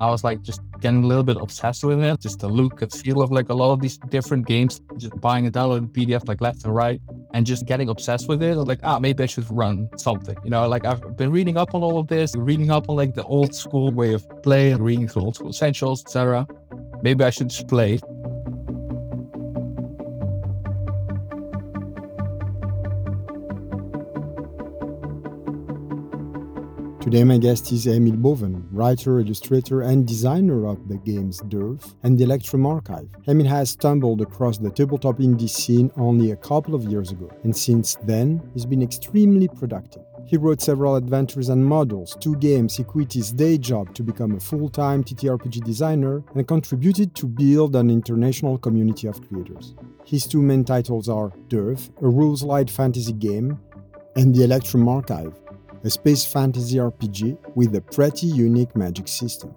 I 0.00 0.10
was 0.10 0.24
like 0.24 0.42
just 0.42 0.60
getting 0.80 1.04
a 1.04 1.06
little 1.06 1.24
bit 1.24 1.36
obsessed 1.36 1.84
with 1.84 2.02
it, 2.02 2.20
just 2.20 2.40
the 2.40 2.48
look 2.48 2.82
and 2.82 2.92
feel 2.92 3.22
of 3.22 3.30
like 3.30 3.48
a 3.48 3.54
lot 3.54 3.72
of 3.72 3.80
these 3.80 3.98
different 3.98 4.46
games, 4.46 4.80
just 4.96 5.18
buying 5.20 5.44
and 5.44 5.52
downloading 5.52 5.88
PDF 5.88 6.28
like 6.28 6.40
left 6.40 6.64
and 6.64 6.74
right, 6.74 7.00
and 7.34 7.44
just 7.44 7.66
getting 7.66 7.88
obsessed 7.88 8.28
with 8.28 8.42
it. 8.42 8.56
Like, 8.56 8.80
ah, 8.82 8.98
maybe 8.98 9.24
I 9.24 9.26
should 9.26 9.46
run 9.50 9.88
something. 9.96 10.36
You 10.44 10.50
know, 10.50 10.68
like 10.68 10.84
I've 10.84 11.16
been 11.16 11.30
reading 11.30 11.56
up 11.56 11.74
on 11.74 11.82
all 11.82 11.98
of 11.98 12.06
this, 12.06 12.34
reading 12.36 12.70
up 12.70 12.88
on 12.88 12.96
like 12.96 13.14
the 13.14 13.24
old 13.24 13.54
school 13.54 13.90
way 13.90 14.12
of 14.12 14.24
playing, 14.42 14.82
reading 14.82 15.08
through 15.08 15.22
old 15.22 15.36
school 15.36 15.50
essentials, 15.50 16.04
etc. 16.04 16.46
Maybe 17.02 17.24
I 17.24 17.30
should 17.30 17.48
just 17.48 17.68
play. 17.68 18.00
Today, 27.08 27.24
my 27.24 27.38
guest 27.38 27.72
is 27.72 27.86
Emiel 27.86 28.20
Boven, 28.20 28.68
writer, 28.70 29.18
illustrator, 29.18 29.80
and 29.80 30.06
designer 30.06 30.66
of 30.66 30.88
the 30.88 30.98
games 30.98 31.40
DURF 31.48 31.94
and 32.02 32.18
the 32.18 32.24
Electrum 32.24 32.66
Archive. 32.66 33.08
Emiel 33.26 33.46
has 33.46 33.70
stumbled 33.70 34.20
across 34.20 34.58
the 34.58 34.70
tabletop 34.70 35.16
indie 35.16 35.48
scene 35.48 35.90
only 35.96 36.32
a 36.32 36.36
couple 36.36 36.74
of 36.74 36.84
years 36.84 37.10
ago, 37.10 37.30
and 37.44 37.56
since 37.56 37.96
then, 38.04 38.42
he's 38.52 38.66
been 38.66 38.82
extremely 38.82 39.48
productive. 39.48 40.02
He 40.26 40.36
wrote 40.36 40.60
several 40.60 40.96
adventures 40.96 41.48
and 41.48 41.64
modules, 41.64 42.20
two 42.20 42.36
games, 42.36 42.76
he 42.76 42.84
quit 42.84 43.14
his 43.14 43.32
day 43.32 43.56
job 43.56 43.94
to 43.94 44.02
become 44.02 44.34
a 44.34 44.40
full 44.40 44.68
time 44.68 45.02
TTRPG 45.02 45.64
designer, 45.64 46.22
and 46.34 46.46
contributed 46.46 47.14
to 47.14 47.26
build 47.26 47.74
an 47.74 47.88
international 47.88 48.58
community 48.58 49.06
of 49.06 49.26
creators. 49.26 49.74
His 50.04 50.26
two 50.26 50.42
main 50.42 50.62
titles 50.62 51.08
are 51.08 51.32
DURF, 51.48 51.88
a 52.02 52.06
rules 52.06 52.42
light 52.42 52.68
fantasy 52.68 53.14
game, 53.14 53.58
and 54.14 54.34
The 54.34 54.44
Electrum 54.44 54.88
Archive, 54.88 55.32
a 55.84 55.90
space 55.90 56.24
fantasy 56.24 56.76
RPG 56.76 57.38
with 57.54 57.74
a 57.74 57.80
pretty 57.80 58.26
unique 58.26 58.74
magic 58.74 59.08
system. 59.08 59.54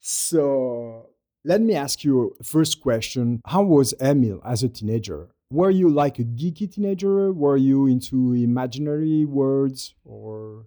So, 0.00 1.10
let 1.44 1.60
me 1.60 1.74
ask 1.74 2.04
you 2.04 2.36
first 2.42 2.80
question. 2.80 3.40
How 3.46 3.62
was 3.62 3.94
Emiel 4.00 4.40
as 4.44 4.62
a 4.62 4.68
teenager? 4.68 5.28
Were 5.52 5.70
you 5.70 5.88
like 5.88 6.18
a 6.18 6.24
geeky 6.24 6.72
teenager? 6.72 7.32
Were 7.32 7.56
you 7.56 7.86
into 7.86 8.34
imaginary 8.34 9.24
words 9.24 9.94
or 10.04 10.66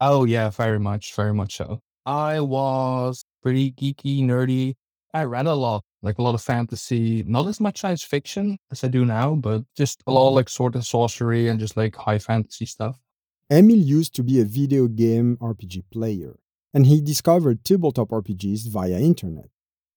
Oh 0.00 0.24
yeah, 0.24 0.50
very 0.50 0.78
much, 0.78 1.14
very 1.14 1.34
much 1.34 1.56
so. 1.56 1.80
I 2.06 2.40
was 2.40 3.22
pretty 3.42 3.72
geeky, 3.72 4.22
nerdy. 4.22 4.74
I 5.12 5.24
read 5.24 5.46
a 5.46 5.54
lot, 5.54 5.82
like 6.02 6.18
a 6.18 6.22
lot 6.22 6.34
of 6.34 6.42
fantasy, 6.42 7.24
not 7.26 7.46
as 7.46 7.60
much 7.60 7.80
science 7.80 8.02
fiction 8.02 8.58
as 8.70 8.84
I 8.84 8.88
do 8.88 9.04
now, 9.04 9.34
but 9.34 9.64
just 9.76 10.02
a 10.06 10.12
lot 10.12 10.28
mm-hmm. 10.28 10.36
like 10.36 10.48
sword 10.48 10.74
and 10.74 10.84
sorcery 10.84 11.48
and 11.48 11.58
just 11.58 11.76
like 11.76 11.96
high 11.96 12.18
fantasy 12.18 12.66
stuff. 12.66 12.98
Emiel 13.50 13.84
used 13.84 14.14
to 14.14 14.22
be 14.22 14.40
a 14.40 14.44
video 14.44 14.86
game 14.86 15.36
RPG 15.40 15.82
player, 15.92 16.36
and 16.72 16.86
he 16.86 17.00
discovered 17.00 17.64
tabletop 17.64 18.10
RPGs 18.10 18.68
via 18.68 19.00
internet. 19.00 19.48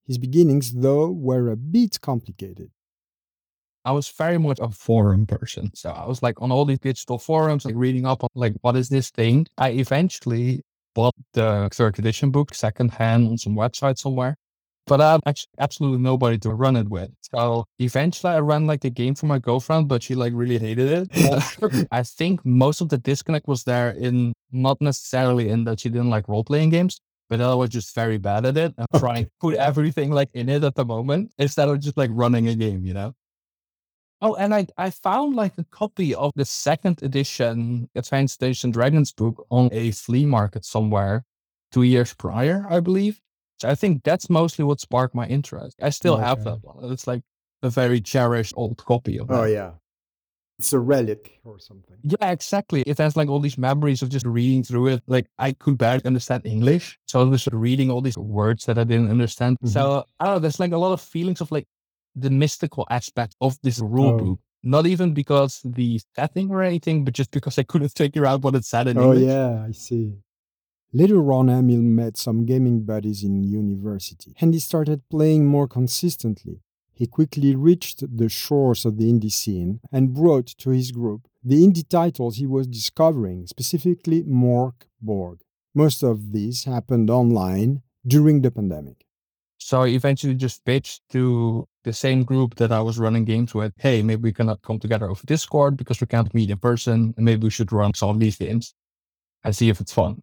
His 0.07 0.17
beginnings, 0.17 0.73
though, 0.73 1.11
were 1.11 1.49
a 1.49 1.55
bit 1.55 2.01
complicated. 2.01 2.71
I 3.85 3.91
was 3.91 4.09
very 4.09 4.39
much 4.39 4.59
a 4.59 4.69
forum 4.69 5.27
person. 5.27 5.71
So 5.75 5.91
I 5.91 6.07
was 6.07 6.23
like 6.23 6.41
on 6.41 6.51
all 6.51 6.65
these 6.65 6.79
digital 6.79 7.19
forums, 7.19 7.65
like 7.65 7.75
reading 7.77 8.05
up 8.05 8.23
on 8.23 8.29
like 8.33 8.53
what 8.61 8.75
is 8.75 8.89
this 8.89 9.11
thing. 9.11 9.45
I 9.57 9.71
eventually 9.71 10.63
bought 10.95 11.13
the 11.33 11.69
third 11.71 11.99
edition 11.99 12.31
book 12.31 12.53
secondhand 12.55 13.27
on 13.27 13.37
some 13.37 13.55
website 13.55 13.97
somewhere 13.97 14.37
but 14.85 15.01
I 15.01 15.13
had 15.13 15.21
actually 15.25 15.51
absolutely 15.59 15.99
nobody 15.99 16.37
to 16.39 16.49
run 16.53 16.75
it 16.75 16.89
with. 16.89 17.11
So 17.21 17.65
eventually 17.79 18.33
I 18.33 18.39
ran 18.39 18.67
like 18.67 18.81
the 18.81 18.89
game 18.89 19.15
for 19.15 19.25
my 19.25 19.39
girlfriend, 19.39 19.87
but 19.87 20.03
she 20.03 20.15
like 20.15 20.33
really 20.35 20.57
hated 20.57 20.91
it. 20.91 21.09
Oh. 21.61 21.83
I 21.91 22.03
think 22.03 22.45
most 22.45 22.81
of 22.81 22.89
the 22.89 22.97
disconnect 22.97 23.47
was 23.47 23.63
there 23.63 23.91
in 23.91 24.33
not 24.51 24.81
necessarily 24.81 25.49
in 25.49 25.63
that 25.65 25.79
she 25.79 25.89
didn't 25.89 26.09
like 26.09 26.27
role 26.27 26.43
playing 26.43 26.69
games, 26.69 26.99
but 27.29 27.41
I 27.41 27.53
was 27.55 27.69
just 27.69 27.95
very 27.95 28.17
bad 28.17 28.45
at 28.45 28.57
it 28.57 28.73
and 28.77 28.87
oh. 28.93 28.99
trying 28.99 29.25
to 29.25 29.31
put 29.39 29.55
everything 29.55 30.11
like 30.11 30.29
in 30.33 30.49
it 30.49 30.63
at 30.63 30.75
the 30.75 30.85
moment 30.85 31.33
instead 31.37 31.69
of 31.69 31.79
just 31.79 31.97
like 31.97 32.09
running 32.13 32.47
a 32.47 32.55
game, 32.55 32.85
you 32.85 32.93
know? 32.93 33.13
Oh, 34.21 34.35
and 34.35 34.55
I, 34.55 34.67
I 34.77 34.89
found 34.89 35.35
like 35.35 35.57
a 35.57 35.65
copy 35.65 36.15
of 36.15 36.31
the 36.35 36.45
second 36.45 37.03
edition 37.03 37.89
Advanced 37.93 38.41
and 38.41 38.71
Dragons 38.71 39.11
book 39.11 39.45
on 39.49 39.69
a 39.73 39.91
flea 39.91 40.25
market 40.25 40.63
somewhere 40.63 41.25
two 41.73 41.83
years 41.83 42.13
prior, 42.13 42.65
I 42.69 42.79
believe. 42.79 43.19
I 43.65 43.75
think 43.75 44.03
that's 44.03 44.29
mostly 44.29 44.65
what 44.65 44.79
sparked 44.79 45.15
my 45.15 45.27
interest. 45.27 45.77
I 45.81 45.89
still 45.89 46.15
okay. 46.15 46.23
have 46.23 46.43
that 46.43 46.59
one. 46.63 46.91
It's 46.91 47.07
like 47.07 47.21
a 47.61 47.69
very 47.69 48.01
cherished 48.01 48.53
old 48.57 48.77
copy 48.77 49.17
of 49.17 49.29
oh, 49.29 49.33
that. 49.33 49.41
Oh 49.41 49.45
yeah. 49.45 49.71
It's 50.59 50.71
a 50.71 50.79
relic 50.79 51.39
or 51.43 51.59
something. 51.59 51.97
Yeah, 52.03 52.31
exactly. 52.31 52.83
It 52.85 52.99
has 52.99 53.17
like 53.17 53.27
all 53.27 53.39
these 53.39 53.57
memories 53.57 54.01
of 54.01 54.09
just 54.09 54.25
reading 54.25 54.63
through 54.63 54.87
it. 54.87 55.03
Like 55.07 55.25
I 55.39 55.53
could 55.53 55.77
barely 55.77 56.05
understand 56.05 56.45
English. 56.45 56.99
So 57.07 57.21
I 57.21 57.23
was 57.23 57.47
reading 57.51 57.89
all 57.89 58.01
these 58.01 58.17
words 58.17 58.65
that 58.65 58.77
I 58.77 58.83
didn't 58.83 59.09
understand. 59.09 59.57
Mm-hmm. 59.57 59.69
So 59.69 60.05
I 60.19 60.25
don't 60.25 60.35
know, 60.35 60.39
there's 60.39 60.59
like 60.59 60.71
a 60.71 60.77
lot 60.77 60.93
of 60.93 61.01
feelings 61.01 61.41
of 61.41 61.51
like 61.51 61.67
the 62.15 62.29
mystical 62.29 62.85
aspect 62.91 63.35
of 63.41 63.57
this 63.63 63.79
rule 63.79 64.09
oh. 64.09 64.17
book. 64.17 64.39
Not 64.65 64.85
even 64.85 65.13
because 65.13 65.59
the 65.65 65.99
setting 66.15 66.49
or 66.49 66.63
anything, 66.63 67.03
but 67.03 67.13
just 67.13 67.31
because 67.31 67.59
I 67.59 67.63
couldn't 67.63 67.89
figure 67.89 68.25
out 68.25 68.43
what 68.43 68.55
it 68.55 68.63
said 68.63 68.87
in 68.87 68.97
oh, 68.97 69.11
English. 69.11 69.23
Oh 69.23 69.27
yeah, 69.27 69.65
I 69.67 69.71
see. 69.71 70.13
Later 70.95 71.33
on, 71.33 71.47
Emiel 71.47 71.81
met 71.81 72.17
some 72.17 72.45
gaming 72.45 72.83
buddies 72.85 73.23
in 73.23 73.43
university, 73.43 74.35
and 74.39 74.53
he 74.53 74.59
started 74.59 75.09
playing 75.09 75.47
more 75.47 75.67
consistently. 75.67 76.61
He 76.93 77.07
quickly 77.07 77.55
reached 77.55 78.03
the 78.15 78.29
shores 78.29 78.85
of 78.85 78.97
the 78.97 79.11
indie 79.11 79.31
scene 79.31 79.79
and 79.91 80.13
brought 80.13 80.45
to 80.59 80.69
his 80.69 80.91
group 80.91 81.27
the 81.43 81.65
indie 81.65 81.87
titles 81.89 82.37
he 82.37 82.45
was 82.45 82.67
discovering, 82.67 83.47
specifically 83.47 84.21
Mörk 84.23 84.85
Borg. 85.01 85.39
Most 85.73 86.03
of 86.03 86.31
these 86.31 86.65
happened 86.65 87.09
online 87.09 87.81
during 88.05 88.43
the 88.43 88.51
pandemic. 88.51 89.03
So 89.57 89.81
I 89.81 89.87
eventually 89.87 90.35
just 90.35 90.63
pitched 90.63 91.01
to 91.09 91.67
the 91.83 91.93
same 91.93 92.23
group 92.23 92.53
that 92.55 92.71
I 92.71 92.81
was 92.81 92.99
running 92.99 93.25
games 93.25 93.55
with, 93.55 93.73
hey, 93.77 94.03
maybe 94.03 94.21
we 94.21 94.33
cannot 94.33 94.61
come 94.61 94.77
together 94.77 95.09
over 95.09 95.25
Discord 95.25 95.75
because 95.75 95.99
we 95.99 96.05
can't 96.05 96.31
meet 96.35 96.51
in 96.51 96.59
person, 96.59 97.15
and 97.17 97.25
maybe 97.25 97.45
we 97.45 97.49
should 97.49 97.71
run 97.71 97.95
some 97.95 98.09
of 98.09 98.19
these 98.19 98.37
games 98.37 98.75
and 99.43 99.55
see 99.55 99.69
if 99.69 99.81
it's 99.81 99.93
fun. 99.93 100.21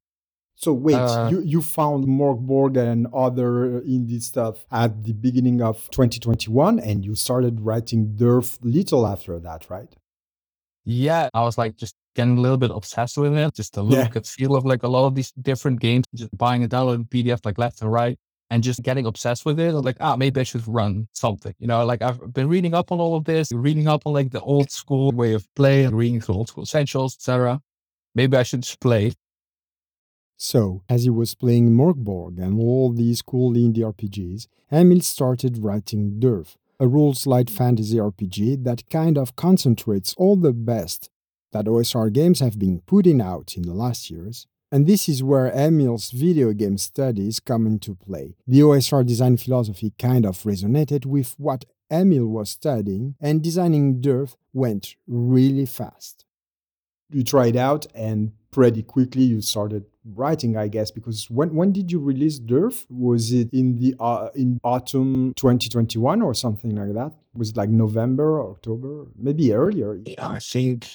So 0.60 0.74
wait, 0.74 0.94
uh, 0.94 1.28
you, 1.30 1.40
you 1.40 1.62
found 1.62 2.06
Mörk 2.06 2.38
Borg 2.38 2.76
and 2.76 3.06
other 3.14 3.80
indie 3.80 4.20
stuff 4.20 4.66
at 4.70 5.04
the 5.04 5.14
beginning 5.14 5.62
of 5.62 5.88
2021 5.90 6.78
and 6.78 7.02
you 7.02 7.14
started 7.14 7.62
writing 7.62 8.14
DURF 8.14 8.58
little 8.62 9.06
after 9.06 9.40
that, 9.40 9.70
right? 9.70 9.88
Yeah, 10.84 11.30
I 11.32 11.40
was 11.44 11.56
like 11.56 11.76
just 11.76 11.94
getting 12.14 12.36
a 12.36 12.40
little 12.42 12.58
bit 12.58 12.70
obsessed 12.70 13.16
with 13.16 13.34
it, 13.38 13.54
just 13.54 13.72
the 13.72 13.82
look 13.82 14.10
yeah. 14.10 14.16
and 14.16 14.26
feel 14.26 14.54
of 14.54 14.66
like 14.66 14.82
a 14.82 14.88
lot 14.88 15.06
of 15.06 15.14
these 15.14 15.32
different 15.40 15.80
games, 15.80 16.04
just 16.14 16.36
buying 16.36 16.60
and 16.60 16.70
downloading 16.70 17.06
PDF 17.06 17.40
like 17.46 17.56
left 17.56 17.80
and 17.80 17.90
right 17.90 18.18
and 18.50 18.62
just 18.62 18.82
getting 18.82 19.06
obsessed 19.06 19.46
with 19.46 19.58
it. 19.58 19.72
like, 19.72 19.96
ah, 20.00 20.14
maybe 20.14 20.42
I 20.42 20.44
should 20.44 20.68
run 20.68 21.08
something. 21.14 21.54
You 21.58 21.68
know, 21.68 21.86
like 21.86 22.02
I've 22.02 22.34
been 22.34 22.50
reading 22.50 22.74
up 22.74 22.92
on 22.92 23.00
all 23.00 23.16
of 23.16 23.24
this, 23.24 23.50
reading 23.50 23.88
up 23.88 24.02
on 24.04 24.12
like 24.12 24.30
the 24.30 24.42
old 24.42 24.70
school 24.70 25.10
way 25.12 25.32
of 25.32 25.48
playing, 25.56 25.94
reading 25.94 26.20
through 26.20 26.34
old 26.34 26.48
school 26.48 26.64
essentials, 26.64 27.16
etc. 27.16 27.62
Maybe 28.14 28.36
I 28.36 28.42
should 28.42 28.60
just 28.60 28.80
play 28.80 29.14
so, 30.42 30.82
as 30.88 31.04
he 31.04 31.10
was 31.10 31.34
playing 31.34 31.68
Mörk 31.68 31.96
Borg 31.96 32.38
and 32.38 32.58
all 32.58 32.90
these 32.90 33.20
cool 33.20 33.52
indie 33.52 33.84
RPGs, 33.84 34.46
Emiel 34.72 35.02
started 35.02 35.58
writing 35.58 36.18
DURF, 36.18 36.56
a 36.80 36.88
rules 36.88 37.26
light 37.26 37.50
fantasy 37.50 37.98
RPG 37.98 38.64
that 38.64 38.88
kind 38.88 39.18
of 39.18 39.36
concentrates 39.36 40.14
all 40.16 40.36
the 40.36 40.54
best 40.54 41.10
that 41.52 41.66
OSR 41.66 42.10
games 42.10 42.40
have 42.40 42.58
been 42.58 42.80
putting 42.86 43.20
out 43.20 43.54
in 43.54 43.64
the 43.64 43.74
last 43.74 44.10
years. 44.10 44.46
And 44.72 44.86
this 44.86 45.10
is 45.10 45.22
where 45.22 45.50
Emiel's 45.50 46.10
video 46.10 46.54
game 46.54 46.78
studies 46.78 47.38
come 47.38 47.66
into 47.66 47.94
play. 47.94 48.34
The 48.46 48.60
OSR 48.60 49.04
design 49.04 49.36
philosophy 49.36 49.92
kind 49.98 50.24
of 50.24 50.42
resonated 50.44 51.04
with 51.04 51.34
what 51.36 51.66
Emiel 51.92 52.28
was 52.28 52.48
studying, 52.48 53.14
and 53.20 53.42
designing 53.42 54.00
DURF 54.00 54.36
went 54.54 54.96
really 55.06 55.66
fast. 55.66 56.24
You 57.10 57.24
tried 57.24 57.56
out, 57.56 57.86
and 57.94 58.32
pretty 58.50 58.82
quickly 58.82 59.24
you 59.24 59.42
started 59.42 59.84
writing, 60.04 60.56
I 60.56 60.68
guess, 60.68 60.90
because 60.90 61.28
when 61.30 61.54
when 61.54 61.72
did 61.72 61.90
you 61.90 61.98
release 62.00 62.38
DURF? 62.38 62.86
Was 62.90 63.32
it 63.32 63.52
in 63.52 63.78
the 63.78 63.94
uh, 64.00 64.28
in 64.34 64.60
autumn 64.64 65.34
2021 65.36 66.22
or 66.22 66.34
something 66.34 66.74
like 66.74 66.94
that? 66.94 67.12
Was 67.34 67.50
it 67.50 67.56
like 67.56 67.70
November 67.70 68.40
or 68.40 68.50
October? 68.50 69.06
Maybe 69.16 69.52
earlier. 69.52 69.98
Yeah, 70.04 70.28
I 70.28 70.38
think 70.38 70.86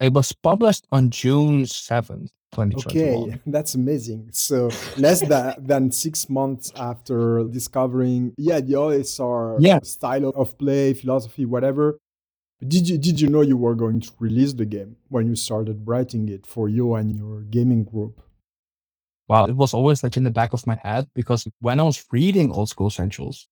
it 0.00 0.12
was 0.12 0.32
published 0.32 0.86
on 0.92 1.10
June 1.10 1.64
7th. 1.64 2.30
2021. 2.52 3.28
Okay, 3.28 3.40
that's 3.46 3.74
amazing. 3.74 4.30
So 4.32 4.70
less 4.96 5.20
than, 5.20 5.54
than 5.58 5.92
six 5.92 6.30
months 6.30 6.72
after 6.76 7.44
discovering, 7.44 8.32
yeah, 8.38 8.60
the 8.60 8.72
OSR 8.72 9.58
yeah. 9.60 9.80
style 9.82 10.30
of 10.30 10.56
play, 10.56 10.94
philosophy, 10.94 11.44
whatever, 11.44 11.98
did 12.66 12.88
you 12.88 12.98
did 12.98 13.20
you 13.20 13.28
know 13.28 13.40
you 13.40 13.56
were 13.56 13.74
going 13.74 14.00
to 14.00 14.10
release 14.18 14.52
the 14.52 14.64
game 14.64 14.96
when 15.08 15.26
you 15.26 15.36
started 15.36 15.86
writing 15.86 16.28
it 16.28 16.46
for 16.46 16.68
you 16.68 16.94
and 16.94 17.16
your 17.16 17.42
gaming 17.42 17.84
group? 17.84 18.20
Well, 19.28 19.44
it 19.44 19.54
was 19.56 19.74
always 19.74 20.02
like 20.02 20.16
in 20.16 20.24
the 20.24 20.30
back 20.30 20.52
of 20.52 20.66
my 20.66 20.76
head 20.82 21.08
because 21.14 21.46
when 21.60 21.78
I 21.78 21.82
was 21.84 22.04
reading 22.10 22.50
old 22.50 22.70
school 22.70 22.88
essentials, 22.88 23.46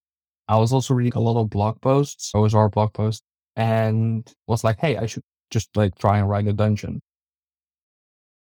I 0.47 0.57
was 0.57 0.73
also 0.73 0.93
reading 0.93 1.13
a 1.15 1.19
lot 1.21 1.39
of 1.39 1.49
blog 1.49 1.79
posts, 1.81 2.31
OSR 2.33 2.71
blog 2.71 2.93
posts, 2.93 3.23
and 3.55 4.29
was 4.47 4.63
like, 4.63 4.79
hey, 4.79 4.97
I 4.97 5.05
should 5.05 5.23
just 5.51 5.69
like 5.77 5.97
try 5.97 6.17
and 6.17 6.29
write 6.29 6.47
a 6.47 6.53
dungeon. 6.53 7.01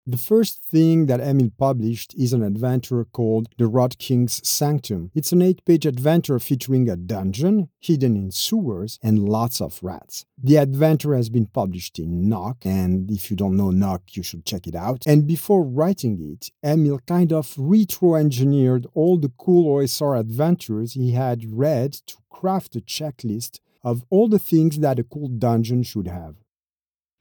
The 0.08 0.18
first 0.18 0.62
thing 0.64 1.08
that 1.08 1.20
Emiel 1.20 1.52
published 1.58 2.14
is 2.14 2.32
an 2.32 2.44
adventure 2.44 3.06
called 3.06 3.50
The 3.58 3.66
Rot 3.66 3.98
King's 3.98 4.48
Sanctum. 4.48 5.10
It's 5.16 5.32
an 5.32 5.42
eight 5.42 5.66
page 5.66 5.88
adventure 5.88 6.38
featuring 6.38 6.88
a 6.88 6.96
dungeon 6.96 7.70
hidden 7.80 8.16
in 8.16 8.30
sewers 8.30 9.00
and 9.02 9.28
lots 9.28 9.60
of 9.60 9.80
rats. 9.82 10.28
The 10.38 10.58
adventure 10.58 11.16
has 11.16 11.30
been 11.30 11.48
published 11.48 11.98
in 11.98 12.30
Knock, 12.30 12.68
and 12.68 13.10
if 13.10 13.32
you 13.32 13.36
don't 13.36 13.58
know 13.58 13.72
Knock, 13.72 14.16
you 14.16 14.22
should 14.22 14.46
check 14.46 14.68
it 14.68 14.76
out. 14.76 15.02
And 15.08 15.26
before 15.26 15.64
writing 15.64 16.20
it, 16.22 16.52
Emiel 16.64 17.04
kind 17.08 17.34
of 17.34 17.56
retro 17.58 18.14
engineered 18.14 18.86
all 18.94 19.18
the 19.18 19.32
cool 19.40 19.76
OSR 19.76 20.20
adventures 20.20 20.94
he 20.94 21.14
had 21.14 21.52
read 21.52 21.94
to 21.94 22.18
craft 22.30 22.76
a 22.76 22.82
checklist 22.82 23.60
of 23.84 24.06
all 24.12 24.28
the 24.28 24.38
things 24.38 24.78
that 24.78 25.00
a 25.00 25.04
cool 25.04 25.30
dungeon 25.30 25.82
should 25.82 26.06
have. 26.06 26.36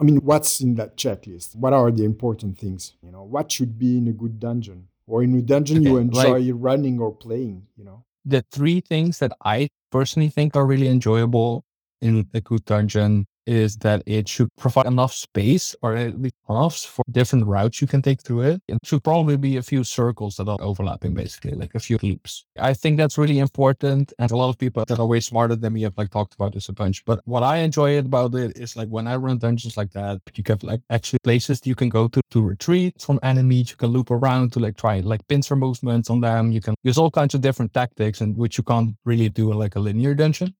I 0.01 0.05
mean, 0.05 0.17
what's 0.17 0.61
in 0.61 0.75
that 0.75 0.97
checklist? 0.97 1.55
What 1.57 1.73
are 1.73 1.91
the 1.91 2.05
important 2.05 2.59
things? 2.59 2.95
You 3.03 3.13
know, 3.13 3.23
what 3.23 3.53
should 3.53 3.79
be 3.79 3.99
in 3.99 4.09
a 4.09 4.13
good 4.13 4.41
dungeon? 4.41 4.89
Or 5.07 5.23
in 5.23 5.35
a 5.35 5.43
dungeon 5.43 5.79
Okay, 5.79 5.91
you 5.91 5.97
enjoy 5.99 6.53
running 6.53 6.99
or 6.99 7.13
playing, 7.15 7.67
you 7.77 7.85
know? 7.85 8.05
The 8.25 8.45
three 8.51 8.81
things 8.81 9.19
that 9.19 9.33
I 9.45 9.69
personally 9.93 10.31
think 10.31 10.57
are 10.57 10.67
really 10.67 10.89
enjoyable 10.89 11.65
in 12.01 12.29
a 12.35 12.41
good 12.41 12.65
dungeon 12.65 13.27
is 13.47 13.77
that 13.79 14.03
it 14.07 14.29
should 14.29 14.49
provide 14.57 14.87
enough 14.87 15.13
space 15.13 15.75
or 15.83 15.97
at 15.97 16.21
least 16.21 16.35
paths 16.47 16.85
for 16.85 17.05
different 17.11 17.47
routes 17.47 17.81
you 17.81 17.87
can 17.87 18.03
take 18.03 18.21
through 18.23 18.43
it. 18.43 18.63
It 18.69 18.79
should 18.85 19.03
probably 19.05 19.37
be 19.37 19.57
a 19.57 19.63
few 19.63 19.85
circles 19.85 20.37
that 20.37 20.49
are 20.49 20.61
overlapping, 20.61 21.15
basically, 21.15 21.53
like 21.53 21.75
a 21.75 21.81
few 21.81 21.99
loops. 22.03 22.45
I 22.59 22.75
think 22.75 22.97
that's 22.97 23.19
really 23.19 23.39
important. 23.39 24.13
And 24.19 24.31
a 24.31 24.37
lot 24.37 24.49
of 24.49 24.59
people 24.59 24.85
that 24.87 24.99
are 24.99 25.07
way 25.07 25.21
smarter 25.21 25.57
than 25.57 25.73
me 25.73 25.83
have 25.83 25.97
like 25.97 26.11
talked 26.11 26.35
about 26.35 26.55
this 26.55 26.69
a 26.69 26.73
bunch. 26.73 27.05
But 27.05 27.21
what 27.25 27.43
I 27.43 27.59
enjoy 27.59 27.99
about 27.99 28.35
it 28.35 28.59
is 28.59 28.77
like 28.77 28.89
when 28.89 29.07
I 29.07 29.17
run 29.17 29.39
dungeons 29.39 29.77
like 29.77 29.93
that, 29.93 30.21
you 30.35 30.45
have 30.47 30.63
like 30.63 30.81
actually 30.91 31.19
places 31.25 31.61
you 31.65 31.75
can 31.75 31.89
go 31.89 32.09
to 32.09 32.21
to 32.31 32.43
retreat 32.43 33.01
from 33.01 33.19
enemies. 33.23 33.71
You 33.71 33.77
can 33.77 33.91
loop 33.91 34.11
around 34.11 34.53
to 34.53 34.59
like 34.61 34.77
try 34.77 35.01
like 35.01 35.27
pincer 35.29 35.57
movements 35.57 36.11
on 36.11 36.21
them. 36.21 36.53
You 36.53 36.61
can 36.61 36.75
use 36.83 36.99
all 36.99 37.11
kinds 37.11 37.35
of 37.35 37.41
different 37.41 37.73
tactics 37.73 38.21
and 38.21 38.37
which 38.37 38.59
you 38.59 38.65
can't 38.65 38.97
really 39.05 39.29
do 39.29 39.51
in 39.53 39.59
like 39.59 39.77
a 39.77 39.81
linear 39.81 40.15
dungeon. 40.15 40.55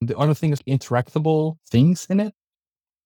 The 0.00 0.16
other 0.16 0.34
thing 0.34 0.52
is 0.52 0.62
interactable 0.62 1.56
things 1.70 2.06
in 2.08 2.20
it 2.20 2.34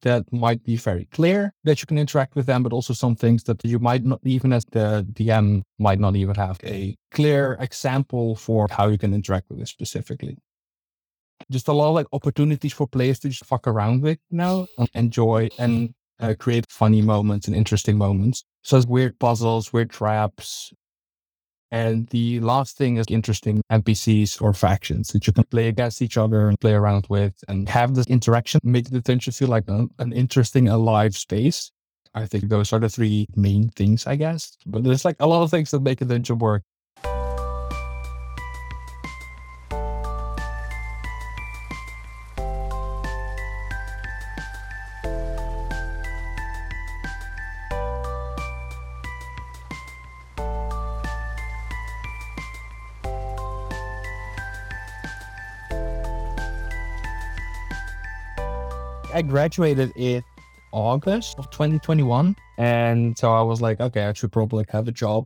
that 0.02 0.30
might 0.32 0.62
be 0.62 0.76
very 0.76 1.06
clear 1.06 1.52
that 1.64 1.80
you 1.80 1.86
can 1.86 1.98
interact 1.98 2.36
with 2.36 2.46
them, 2.46 2.62
but 2.62 2.72
also 2.72 2.92
some 2.92 3.16
things 3.16 3.42
that 3.44 3.64
you 3.64 3.78
might 3.78 4.04
not 4.04 4.20
even 4.24 4.52
as 4.52 4.64
the 4.66 5.04
DM 5.12 5.62
might 5.78 5.98
not 5.98 6.14
even 6.14 6.34
have 6.36 6.60
a 6.62 6.94
clear 7.10 7.54
example 7.58 8.36
for 8.36 8.68
how 8.70 8.86
you 8.88 8.98
can 8.98 9.14
interact 9.14 9.46
with 9.50 9.60
it 9.60 9.68
specifically. 9.68 10.36
Just 11.50 11.68
a 11.68 11.72
lot 11.72 11.88
of 11.88 11.94
like 11.94 12.06
opportunities 12.12 12.72
for 12.72 12.86
players 12.86 13.18
to 13.20 13.28
just 13.28 13.44
fuck 13.44 13.66
around 13.66 14.02
with 14.02 14.18
now 14.30 14.66
and 14.78 14.88
enjoy 14.94 15.48
and 15.58 15.94
uh, 16.20 16.34
create 16.38 16.66
funny 16.70 17.02
moments 17.02 17.46
and 17.48 17.56
interesting 17.56 17.98
moments. 17.98 18.44
So 18.62 18.76
it's 18.76 18.86
weird 18.86 19.18
puzzles, 19.18 19.72
weird 19.72 19.90
traps, 19.90 20.72
and 21.74 22.06
the 22.10 22.38
last 22.38 22.76
thing 22.76 22.98
is 22.98 23.06
interesting 23.08 23.60
NPCs 23.68 24.40
or 24.40 24.52
factions 24.52 25.08
that 25.08 25.26
you 25.26 25.32
can 25.32 25.42
play 25.42 25.66
against 25.66 26.00
each 26.02 26.16
other 26.16 26.48
and 26.48 26.60
play 26.60 26.72
around 26.72 27.08
with 27.10 27.34
and 27.48 27.68
have 27.68 27.96
this 27.96 28.06
interaction, 28.06 28.60
make 28.62 28.90
the 28.90 29.00
dungeon 29.00 29.32
feel 29.32 29.48
like 29.48 29.64
an, 29.66 29.88
an 29.98 30.12
interesting, 30.12 30.68
alive 30.68 31.16
space. 31.16 31.72
I 32.14 32.26
think 32.26 32.48
those 32.48 32.72
are 32.72 32.78
the 32.78 32.88
three 32.88 33.26
main 33.34 33.70
things, 33.70 34.06
I 34.06 34.14
guess. 34.14 34.56
But 34.64 34.84
there's 34.84 35.04
like 35.04 35.16
a 35.18 35.26
lot 35.26 35.42
of 35.42 35.50
things 35.50 35.72
that 35.72 35.82
make 35.82 36.00
a 36.00 36.04
dungeon 36.04 36.38
work. 36.38 36.62
I 59.14 59.22
graduated 59.22 59.92
in 59.94 60.24
August 60.72 61.38
of 61.38 61.48
2021. 61.50 62.34
And 62.58 63.16
so 63.16 63.32
I 63.32 63.42
was 63.42 63.62
like, 63.62 63.80
okay, 63.80 64.06
I 64.06 64.12
should 64.12 64.32
probably 64.32 64.64
have 64.70 64.88
a 64.88 64.92
job 64.92 65.24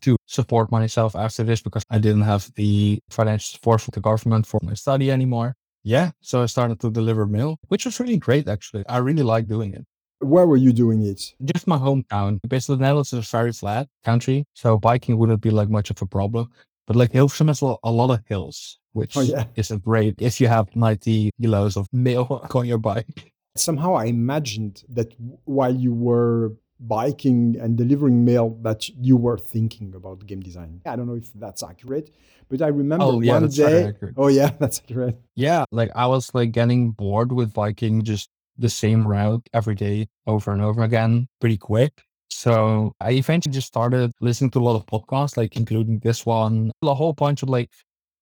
to 0.00 0.16
support 0.24 0.70
myself 0.70 1.14
after 1.14 1.44
this 1.44 1.60
because 1.60 1.82
I 1.90 1.98
didn't 1.98 2.22
have 2.22 2.50
the 2.54 3.00
financial 3.10 3.52
support 3.52 3.82
from 3.82 3.92
the 3.92 4.00
government 4.00 4.46
for 4.46 4.60
my 4.62 4.72
study 4.72 5.10
anymore. 5.10 5.56
Yeah. 5.84 6.12
So 6.22 6.42
I 6.42 6.46
started 6.46 6.80
to 6.80 6.90
deliver 6.90 7.26
mail, 7.26 7.58
which 7.68 7.84
was 7.84 8.00
really 8.00 8.16
great, 8.16 8.48
actually. 8.48 8.84
I 8.88 8.96
really 8.96 9.22
like 9.22 9.46
doing 9.46 9.74
it. 9.74 9.84
Where 10.20 10.46
were 10.46 10.56
you 10.56 10.72
doing 10.72 11.04
it? 11.04 11.20
Just 11.44 11.66
my 11.66 11.76
hometown. 11.76 12.40
Basically, 12.48 12.76
the 12.76 12.82
Netherlands 12.82 13.12
is 13.12 13.28
a 13.28 13.30
very 13.30 13.52
flat 13.52 13.88
country. 14.04 14.46
So 14.54 14.78
biking 14.78 15.18
wouldn't 15.18 15.42
be 15.42 15.50
like 15.50 15.68
much 15.68 15.90
of 15.90 16.00
a 16.00 16.06
problem. 16.06 16.50
But 16.88 16.96
like 16.96 17.12
Hilversum 17.12 17.48
has 17.48 17.60
a 17.62 17.90
lot 17.92 18.10
of 18.10 18.20
hills, 18.26 18.78
which 18.92 19.16
Oh, 19.16 19.20
yeah. 19.20 19.44
isn't 19.54 19.84
great 19.84 20.14
if 20.20 20.40
you 20.40 20.48
have 20.48 20.74
90 20.74 21.30
kilos 21.40 21.76
of 21.76 21.86
mail 21.92 22.42
on 22.54 22.66
your 22.66 22.78
bike. 22.78 23.32
Somehow 23.56 23.94
I 23.94 24.06
imagined 24.06 24.82
that 24.88 25.14
while 25.44 25.74
you 25.76 25.92
were 25.92 26.54
biking 26.80 27.56
and 27.60 27.76
delivering 27.76 28.24
mail 28.24 28.56
that 28.62 28.88
you 28.88 29.16
were 29.16 29.36
thinking 29.36 29.94
about 29.94 30.24
game 30.26 30.40
design. 30.40 30.80
I 30.86 30.96
don't 30.96 31.06
know 31.06 31.16
if 31.16 31.32
that's 31.34 31.62
accurate, 31.62 32.14
but 32.48 32.62
I 32.62 32.68
remember 32.68 33.04
Oh, 33.04 33.20
yeah, 33.20 33.32
one 33.40 33.48
day. 33.48 33.92
Oh 34.16 34.28
yeah, 34.28 34.50
that's 34.58 34.78
accurate. 34.78 35.18
Yeah, 35.34 35.64
like 35.72 35.90
I 35.94 36.06
was 36.06 36.32
like 36.34 36.52
getting 36.52 36.92
bored 36.92 37.32
with 37.32 37.52
biking 37.52 38.02
just 38.02 38.30
the 38.56 38.70
same 38.70 39.06
route 39.06 39.46
every 39.52 39.74
day 39.74 40.08
over 40.26 40.52
and 40.52 40.62
over 40.62 40.82
again 40.82 41.28
pretty 41.40 41.58
quick. 41.58 42.02
So 42.30 42.92
I 43.00 43.12
eventually 43.12 43.52
just 43.52 43.68
started 43.68 44.12
listening 44.20 44.50
to 44.52 44.60
a 44.60 44.62
lot 44.64 44.76
of 44.76 44.86
podcasts, 44.86 45.36
like 45.36 45.56
including 45.56 45.98
this 46.00 46.26
one, 46.26 46.70
a 46.82 46.94
whole 46.94 47.12
bunch 47.12 47.42
of 47.42 47.48
like 47.48 47.70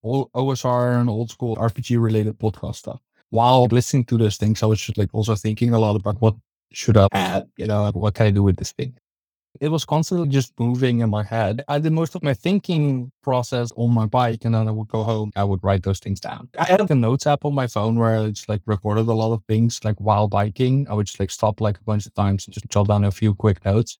old 0.02 0.30
OSR 0.34 1.00
and 1.00 1.08
old 1.10 1.30
school 1.30 1.56
RPG 1.56 2.00
related 2.00 2.38
podcast 2.38 2.76
stuff. 2.76 3.00
While 3.30 3.66
listening 3.66 4.04
to 4.06 4.16
those 4.18 4.36
things, 4.36 4.62
I 4.62 4.66
was 4.66 4.80
just 4.80 4.98
like 4.98 5.12
also 5.12 5.34
thinking 5.34 5.72
a 5.74 5.78
lot 5.78 5.96
about 5.96 6.20
what 6.20 6.36
should 6.72 6.96
I 6.96 7.08
add, 7.12 7.48
you 7.56 7.66
know, 7.66 7.90
what 7.92 8.14
can 8.14 8.26
I 8.26 8.30
do 8.30 8.42
with 8.42 8.56
this 8.56 8.72
thing? 8.72 8.96
It 9.60 9.68
was 9.68 9.84
constantly 9.84 10.28
just 10.28 10.52
moving 10.58 11.00
in 11.00 11.10
my 11.10 11.22
head. 11.22 11.64
I 11.68 11.78
did 11.78 11.92
most 11.92 12.14
of 12.14 12.22
my 12.22 12.34
thinking 12.34 13.12
process 13.22 13.72
on 13.76 13.92
my 13.92 14.06
bike 14.06 14.44
and 14.44 14.54
then 14.54 14.68
I 14.68 14.70
would 14.70 14.88
go 14.88 15.02
home. 15.02 15.30
I 15.36 15.44
would 15.44 15.62
write 15.62 15.82
those 15.82 15.98
things 15.98 16.20
down. 16.20 16.48
I 16.58 16.64
had 16.64 16.80
a 16.80 16.94
notes 16.94 17.26
app 17.26 17.44
on 17.44 17.54
my 17.54 17.66
phone 17.66 17.96
where 17.96 18.18
I 18.18 18.30
just 18.30 18.48
like 18.48 18.62
recorded 18.66 19.06
a 19.06 19.12
lot 19.12 19.32
of 19.32 19.42
things 19.48 19.84
like 19.84 19.96
while 19.98 20.28
biking. 20.28 20.86
I 20.88 20.94
would 20.94 21.06
just 21.06 21.20
like 21.20 21.30
stop 21.30 21.60
like 21.60 21.78
a 21.78 21.84
bunch 21.84 22.06
of 22.06 22.14
times 22.14 22.46
and 22.46 22.54
just 22.54 22.68
jot 22.68 22.88
down 22.88 23.04
a 23.04 23.10
few 23.10 23.34
quick 23.34 23.64
notes 23.64 23.98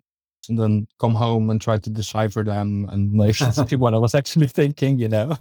and 0.48 0.58
then 0.58 0.86
come 0.98 1.14
home 1.14 1.50
and 1.50 1.60
try 1.60 1.78
to 1.78 1.90
decipher 1.90 2.42
them 2.42 2.88
and 2.90 3.16
like 3.18 3.34
see 3.34 3.76
what 3.76 3.94
I 3.94 3.98
was 3.98 4.14
actually 4.14 4.48
thinking, 4.48 4.98
you 4.98 5.08
know? 5.08 5.36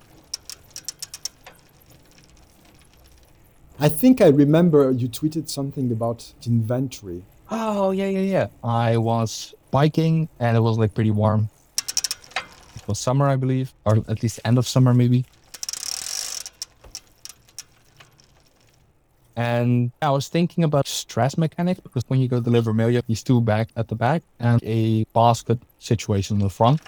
I 3.78 3.90
think 3.90 4.22
I 4.22 4.28
remember 4.28 4.90
you 4.92 5.10
tweeted 5.10 5.50
something 5.50 5.92
about 5.92 6.34
inventory. 6.46 7.24
Oh, 7.52 7.92
yeah, 7.92 8.08
yeah, 8.08 8.20
yeah. 8.20 8.48
I 8.64 8.98
was 8.98 9.54
biking 9.72 10.30
and 10.40 10.58
it 10.58 10.62
was 10.62 10.78
like 10.78 10.94
pretty 10.94 11.12
warm. 11.12 11.50
It 12.76 12.88
was 12.88 13.00
summer, 13.00 13.28
I 13.28 13.36
believe, 13.36 13.74
or 13.86 13.98
at 14.08 14.24
least 14.24 14.40
end 14.46 14.58
of 14.58 14.68
summer, 14.68 14.94
maybe. 14.94 15.26
And 19.36 19.92
I 20.02 20.12
was 20.12 20.28
thinking 20.30 20.64
about 20.64 20.88
stress 20.88 21.38
mechanics 21.38 21.82
because 21.82 22.04
when 22.08 22.20
you 22.22 22.28
go 22.28 22.40
deliver 22.40 22.74
mail, 22.74 22.90
you 22.90 22.96
have 22.96 23.08
these 23.08 23.22
two 23.22 23.42
bags 23.42 23.72
at 23.76 23.90
the 23.90 23.96
back 23.96 24.24
and 24.40 24.64
a 24.64 25.04
basket 25.14 25.60
situation 25.80 26.38
in 26.38 26.44
the 26.44 26.50
front. 26.50 26.82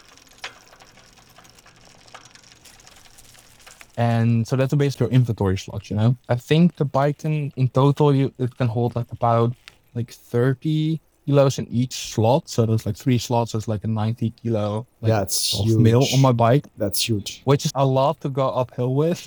And 3.98 4.48
so 4.48 4.56
that's 4.56 4.74
basically 4.76 5.08
your 5.08 5.14
inventory 5.14 5.58
slots, 5.58 5.90
you 5.90 5.98
know? 5.98 6.18
I 6.30 6.36
think 6.36 6.76
the 6.76 6.86
bike 6.86 7.20
can, 7.20 7.52
in 7.56 7.68
total, 7.68 8.14
you, 8.14 8.34
it 8.38 8.56
can 8.56 8.68
hold 8.68 8.96
like 8.96 9.12
about 9.12 9.54
like 9.98 10.12
30 10.12 11.02
kilos 11.26 11.60
in 11.60 11.68
each 11.68 11.94
slot. 12.14 12.48
So 12.50 12.66
there's 12.66 12.86
like 12.86 12.96
three 12.96 13.18
slots. 13.18 13.52
There's 13.52 13.68
like 13.68 13.84
a 13.84 13.88
90 13.88 14.32
kilo 14.42 14.88
like, 15.02 15.10
That's 15.10 15.54
of 15.60 15.66
huge. 15.66 15.80
mail 15.80 16.04
on 16.14 16.22
my 16.22 16.32
bike, 16.32 16.66
That's 16.78 17.02
huge. 17.10 17.42
which 17.44 17.66
is 17.66 17.72
a 17.76 17.86
lot 17.86 18.22
to 18.22 18.30
go 18.30 18.48
uphill 18.50 18.96
with. 18.96 19.20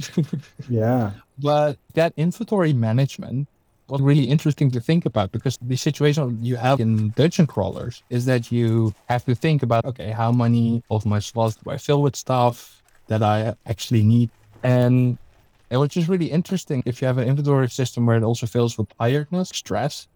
Yeah. 0.69 1.13
but 1.39 1.77
that 1.95 2.13
inventory 2.17 2.73
management 2.73 3.49
was 3.89 4.01
really 4.01 4.25
interesting 4.25 4.71
to 4.71 4.81
think 4.81 5.05
about 5.05 5.33
because 5.33 5.59
the 5.61 5.77
situation 5.77 6.39
you 6.43 6.55
have 6.57 6.79
in 6.79 7.11
dungeon 7.17 7.47
crawlers 7.47 8.03
is 8.09 8.25
that 8.27 8.53
you 8.53 8.95
have 9.09 9.25
to 9.25 9.35
think 9.35 9.63
about, 9.65 9.85
okay, 9.85 10.11
how 10.13 10.31
many 10.31 10.83
of 10.91 11.05
my 11.05 11.19
slots 11.19 11.57
do 11.57 11.71
I 11.71 11.77
fill 11.77 12.01
with 12.03 12.15
stuff 12.15 12.83
that 13.09 13.21
I 13.23 13.55
actually 13.67 14.05
need? 14.05 14.31
And 14.63 15.19
it 15.71 15.77
was 15.77 15.89
just 15.91 16.07
really 16.09 16.31
interesting 16.31 16.83
if 16.87 17.01
you 17.03 17.07
have 17.09 17.19
an 17.19 17.27
inventory 17.29 17.69
system 17.69 18.07
where 18.07 18.17
it 18.17 18.23
also 18.23 18.47
fills 18.47 18.79
with 18.79 18.89
tiredness, 18.97 19.49
stress, 19.49 20.07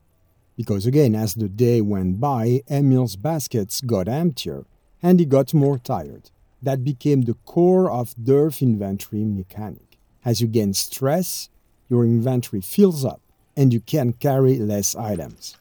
Because 0.56 0.86
again, 0.86 1.14
as 1.14 1.34
the 1.34 1.48
day 1.48 1.80
went 1.80 2.20
by, 2.20 2.62
Emiel's 2.68 3.16
baskets 3.16 3.80
got 3.80 4.08
emptier 4.08 4.64
and 5.02 5.18
he 5.18 5.26
got 5.26 5.52
more 5.52 5.78
tired. 5.78 6.30
That 6.62 6.84
became 6.84 7.22
the 7.22 7.34
core 7.44 7.90
of 7.90 8.14
DURF 8.16 8.62
inventory 8.62 9.24
mechanic. 9.24 9.98
As 10.24 10.40
you 10.40 10.46
gain 10.46 10.72
stress, 10.72 11.50
your 11.88 12.04
inventory 12.04 12.62
fills 12.62 13.04
up 13.04 13.20
and 13.56 13.72
you 13.72 13.80
can 13.80 14.12
carry 14.14 14.56
less 14.58 14.96
items. 14.96 15.56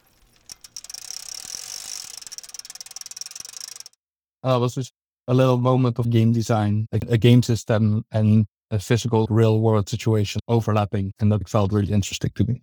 Uh, 4.42 4.58
was 4.60 4.74
just 4.74 4.92
a 5.26 5.34
little 5.34 5.58
moment 5.58 5.98
of 5.98 6.10
game 6.10 6.32
design, 6.32 6.86
like 6.92 7.04
a 7.08 7.18
game 7.18 7.42
system 7.42 8.04
and 8.12 8.46
a 8.70 8.78
physical 8.78 9.26
real 9.30 9.60
world 9.60 9.88
situation 9.88 10.40
overlapping. 10.48 11.12
And 11.18 11.32
that 11.32 11.48
felt 11.48 11.72
really 11.72 11.92
interesting 11.92 12.30
to 12.34 12.44
me. 12.44 12.62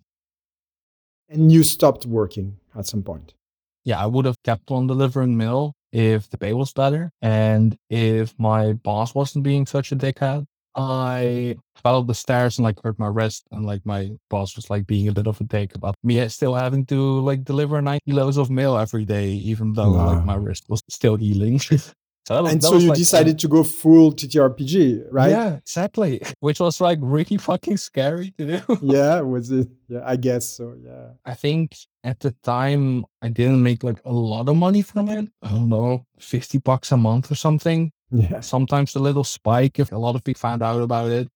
And 1.32 1.50
you 1.52 1.64
stopped 1.64 2.06
working 2.06 2.58
at 2.78 2.86
some 2.86 3.04
point. 3.04 3.34
Yeah, 3.86 4.04
I 4.04 4.06
would 4.06 4.26
have 4.26 4.36
kept 4.44 4.70
on 4.70 4.88
delivering 4.88 5.38
mail 5.38 5.74
if 5.94 6.30
the 6.30 6.38
pay 6.38 6.54
was 6.54 6.74
better 6.74 7.10
and 7.22 7.76
if 7.90 8.36
my 8.38 8.74
boss 8.74 9.16
wasn't 9.16 9.46
being 9.46 9.66
such 9.66 9.92
a 9.92 9.96
dickhead. 9.96 10.46
I 10.76 11.58
fell 11.76 12.00
up 12.00 12.08
the 12.08 12.14
stairs 12.14 12.58
and 12.58 12.64
like 12.64 12.82
hurt 12.82 13.00
my 13.00 13.08
wrist 13.08 13.44
and 13.52 13.66
like 13.66 13.86
my 13.86 14.12
boss 14.30 14.56
was 14.56 14.70
like 14.70 14.88
being 14.88 15.08
a 15.08 15.12
bit 15.12 15.28
of 15.28 15.42
a 15.42 15.44
dick 15.44 15.76
about 15.76 15.96
me 16.04 16.26
still 16.30 16.56
having 16.56 16.86
to 16.86 17.20
like 17.22 17.44
deliver 17.44 17.82
90 17.82 18.00
kilos 18.06 18.38
of 18.38 18.50
mail 18.50 18.78
every 18.78 19.04
day, 19.04 19.30
even 19.30 19.74
though 19.74 19.94
wow. 19.94 20.14
like 20.14 20.26
my 20.26 20.36
wrist 20.36 20.66
was 20.70 20.82
still 20.90 21.16
healing. 21.16 21.60
So 22.32 22.44
was, 22.44 22.52
and 22.54 22.64
so 22.64 22.78
you 22.78 22.90
like, 22.90 22.98
decided 22.98 23.40
to 23.40 23.48
go 23.48 23.64
full 23.64 24.14
TTRPG, 24.14 25.08
right? 25.12 25.32
Yeah, 25.32 25.56
exactly. 25.58 26.22
Which 26.40 26.60
was 26.60 26.80
like 26.80 27.00
really 27.02 27.38
fucking 27.38 27.78
scary 27.78 28.32
to 28.38 28.46
do. 28.46 28.80
yeah, 28.82 29.22
was 29.22 29.52
it? 29.52 29.68
Yeah, 29.88 30.02
I 30.06 30.16
guess 30.16 30.48
so. 30.48 30.76
Yeah. 30.82 31.10
I 31.26 31.34
think 31.34 31.76
at 32.04 32.20
the 32.22 32.32
time 32.44 33.06
I 33.22 33.30
didn't 33.30 33.62
make 33.62 33.84
like 33.84 34.00
a 34.06 34.14
lot 34.14 34.48
of 34.48 34.56
money 34.56 34.82
from 34.82 35.10
it. 35.10 35.30
I 35.42 35.50
don't 35.50 35.70
know, 35.70 36.06
50 36.20 36.60
bucks 36.60 36.92
a 36.92 36.98
month 36.98 37.32
or 37.32 37.36
something. 37.36 37.92
Yeah. 38.14 38.42
Sometimes 38.42 38.94
a 38.96 39.00
little 39.00 39.24
spike 39.24 39.80
if 39.80 39.94
a 39.94 39.96
lot 39.96 40.16
of 40.18 40.24
people 40.26 40.40
found 40.42 40.62
out 40.62 40.82
about 40.82 41.12
it. 41.12 41.30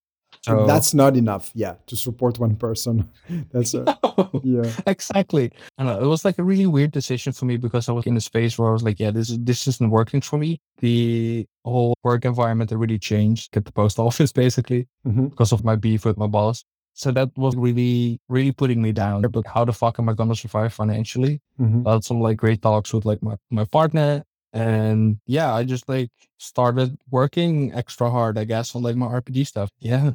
So 0.46 0.68
that's 0.68 0.94
not 0.94 1.18
enough, 1.18 1.52
yeah, 1.56 1.74
to 1.88 1.96
support 1.96 2.38
one 2.38 2.56
person. 2.56 3.10
That's 3.52 3.74
a, 3.74 3.84
no, 4.04 4.42
yeah, 4.44 4.72
exactly. 4.86 5.52
And 5.80 5.90
it 5.90 6.06
was 6.06 6.24
like 6.24 6.38
a 6.38 6.44
really 6.44 6.68
weird 6.68 6.92
decision 6.92 7.34
for 7.34 7.46
me 7.46 7.58
because 7.58 7.90
I 7.90 7.94
was 7.94 8.06
in 8.06 8.16
a 8.16 8.22
space 8.22 8.60
where 8.60 8.70
I 8.70 8.72
was 8.72 8.84
like, 8.84 9.00
yeah, 9.00 9.10
this 9.10 9.32
is 9.32 9.40
this 9.40 9.68
isn't 9.68 9.90
working 9.90 10.22
for 10.22 10.38
me. 10.38 10.62
The 10.82 11.48
whole 11.64 11.96
work 12.04 12.26
environment 12.26 12.70
had 12.70 12.80
really 12.80 13.00
changed 13.00 13.58
at 13.58 13.66
the 13.66 13.72
post 13.72 13.98
office 14.08 14.32
basically 14.32 14.88
mm-hmm. 15.06 15.28
because 15.30 15.52
of 15.52 15.64
my 15.64 15.76
beef 15.76 16.06
with 16.06 16.18
my 16.18 16.28
boss. 16.28 16.64
So 16.94 17.12
that 17.12 17.32
was 17.36 17.56
really, 17.56 18.22
really 18.30 18.52
putting 18.52 18.84
me 18.84 18.92
down. 18.92 19.24
But 19.24 19.48
how 19.48 19.66
the 19.66 19.74
fuck 19.74 19.98
am 19.98 20.10
I 20.10 20.14
gonna 20.14 20.36
survive 20.36 20.74
financially? 20.74 21.42
Mm-hmm. 21.60 21.88
I 21.88 21.94
had 21.94 22.04
some 22.04 22.22
like 22.22 22.38
great 22.38 22.62
talks 22.62 22.94
with 22.94 23.06
like 23.06 23.24
my, 23.24 23.36
my 23.50 23.66
partner. 23.66 24.24
And 24.54 25.18
yeah, 25.26 25.54
I 25.54 25.64
just 25.64 25.90
like 25.90 26.12
started 26.38 26.98
working 27.10 27.74
extra 27.74 28.12
hard, 28.12 28.38
I 28.38 28.46
guess, 28.46 28.76
on 28.76 28.84
like 28.84 28.96
my 28.96 29.08
RPG 29.08 29.48
stuff. 29.48 29.72
Yeah. 29.80 30.12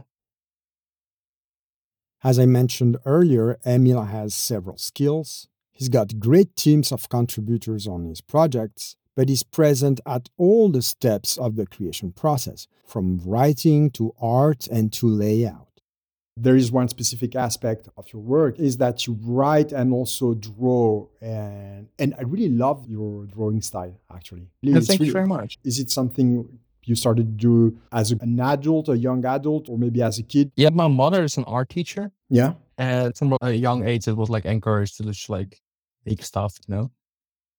As 2.22 2.38
I 2.38 2.44
mentioned 2.44 2.98
earlier, 3.06 3.58
Emiel 3.64 4.08
has 4.08 4.34
several 4.34 4.76
skills. 4.76 5.48
He's 5.72 5.88
got 5.88 6.18
great 6.18 6.54
teams 6.54 6.92
of 6.92 7.08
contributors 7.08 7.86
on 7.86 8.04
his 8.04 8.20
projects, 8.20 8.96
but 9.16 9.30
is 9.30 9.42
present 9.42 10.00
at 10.04 10.28
all 10.36 10.68
the 10.68 10.82
steps 10.82 11.38
of 11.38 11.56
the 11.56 11.66
creation 11.66 12.12
process, 12.12 12.66
from 12.86 13.20
writing 13.24 13.90
to 13.92 14.14
art 14.20 14.66
and 14.66 14.92
to 14.92 15.06
layout. 15.06 15.68
There 16.36 16.56
is 16.56 16.70
one 16.70 16.88
specific 16.88 17.34
aspect 17.34 17.88
of 17.96 18.12
your 18.12 18.22
work 18.22 18.58
is 18.58 18.76
that 18.76 19.06
you 19.06 19.18
write 19.22 19.72
and 19.72 19.92
also 19.92 20.34
draw 20.34 21.06
and 21.20 21.88
and 21.98 22.14
I 22.18 22.22
really 22.22 22.48
love 22.48 22.86
your 22.88 23.26
drawing 23.26 23.60
style 23.60 23.98
actually. 24.10 24.48
thank 24.62 25.00
really, 25.00 25.06
you 25.06 25.12
very 25.12 25.26
much. 25.26 25.58
Is 25.64 25.78
it 25.78 25.90
something 25.90 26.60
you 26.90 26.96
started 26.96 27.38
to 27.38 27.46
do 27.48 27.78
as 27.92 28.10
an 28.10 28.40
adult, 28.40 28.88
a 28.88 28.98
young 28.98 29.24
adult, 29.24 29.68
or 29.68 29.78
maybe 29.78 30.02
as 30.02 30.18
a 30.18 30.22
kid? 30.22 30.52
Yeah, 30.56 30.70
my 30.70 30.88
mother 30.88 31.24
is 31.24 31.38
an 31.38 31.44
art 31.44 31.70
teacher. 31.70 32.12
Yeah. 32.28 32.54
And 32.76 33.16
from 33.16 33.36
a 33.40 33.52
young 33.52 33.86
age, 33.86 34.08
it 34.08 34.16
was 34.16 34.28
like 34.28 34.44
encouraged 34.44 34.96
to 34.98 35.04
just 35.04 35.30
like 35.30 35.60
make 36.04 36.22
stuff, 36.22 36.58
you 36.66 36.74
know? 36.74 36.90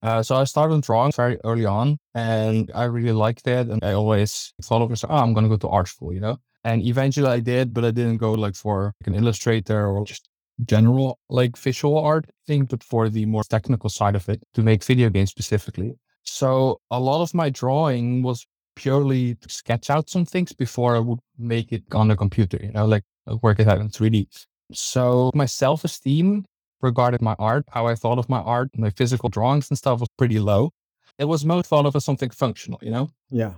Uh, 0.04 0.24
so 0.24 0.36
I 0.36 0.46
started 0.46 0.82
drawing 0.82 1.12
very 1.12 1.38
early 1.44 1.66
on 1.66 1.98
and 2.16 2.72
I 2.74 2.86
really 2.86 3.12
liked 3.12 3.48
it. 3.48 3.68
And 3.70 3.84
I 3.84 3.94
always 3.94 4.54
thought 4.64 4.82
of 4.82 4.90
myself, 4.90 5.12
oh, 5.14 5.18
I'm 5.18 5.34
going 5.34 5.44
to 5.44 5.50
go 5.50 5.58
to 5.58 5.68
art 5.68 5.88
school, 5.88 6.12
you 6.12 6.20
know? 6.20 6.38
And 6.64 6.84
eventually 6.84 7.28
I 7.28 7.40
did, 7.40 7.74
but 7.74 7.86
I 7.86 7.92
didn't 7.92 8.18
go 8.18 8.34
like 8.34 8.56
for 8.56 8.94
like 9.02 9.08
an 9.08 9.16
illustrator 9.16 9.88
or 9.88 10.04
just 10.06 10.28
general 10.66 11.20
like 11.30 11.58
visual 11.58 11.98
art 11.98 12.26
thing, 12.48 12.66
but 12.66 12.84
for 12.84 13.10
the 13.10 13.26
more 13.26 13.44
technical 13.44 13.90
side 13.90 14.16
of 14.16 14.28
it 14.30 14.44
to 14.54 14.64
make 14.64 14.84
video 14.84 15.10
games 15.10 15.30
specifically. 15.30 15.94
So 16.24 16.80
a 16.90 17.00
lot 17.00 17.22
of 17.22 17.34
my 17.34 17.50
drawing 17.50 18.22
was 18.22 18.46
purely 18.82 19.36
to 19.36 19.50
sketch 19.50 19.90
out 19.90 20.10
some 20.10 20.26
things 20.26 20.52
before 20.54 20.96
I 20.96 21.00
would 21.00 21.20
make 21.38 21.72
it 21.72 21.84
on 21.94 22.08
the 22.08 22.16
computer, 22.16 22.60
you 22.62 22.72
know, 22.72 22.86
like 22.86 23.04
uh, 23.30 23.38
work 23.44 23.60
it 23.60 23.68
out 23.68 23.80
in 23.80 23.90
3D. 23.90 24.28
So 24.74 25.32
my 25.36 25.46
self 25.46 25.84
esteem 25.84 26.46
regarding 26.82 27.20
my 27.22 27.36
art, 27.38 27.66
how 27.70 27.86
I 27.86 27.96
thought 27.96 28.18
of 28.18 28.28
my 28.28 28.40
art, 28.40 28.70
my 28.76 28.90
physical 28.90 29.30
drawings 29.30 29.70
and 29.70 29.78
stuff 29.78 30.00
was 30.00 30.10
pretty 30.18 30.40
low. 30.40 30.72
It 31.20 31.26
was 31.26 31.46
most 31.46 31.68
thought 31.68 31.86
of 31.86 31.96
as 31.96 32.04
something 32.06 32.32
functional, 32.32 32.80
you 32.82 32.90
know? 32.90 33.10
Yeah. 33.30 33.54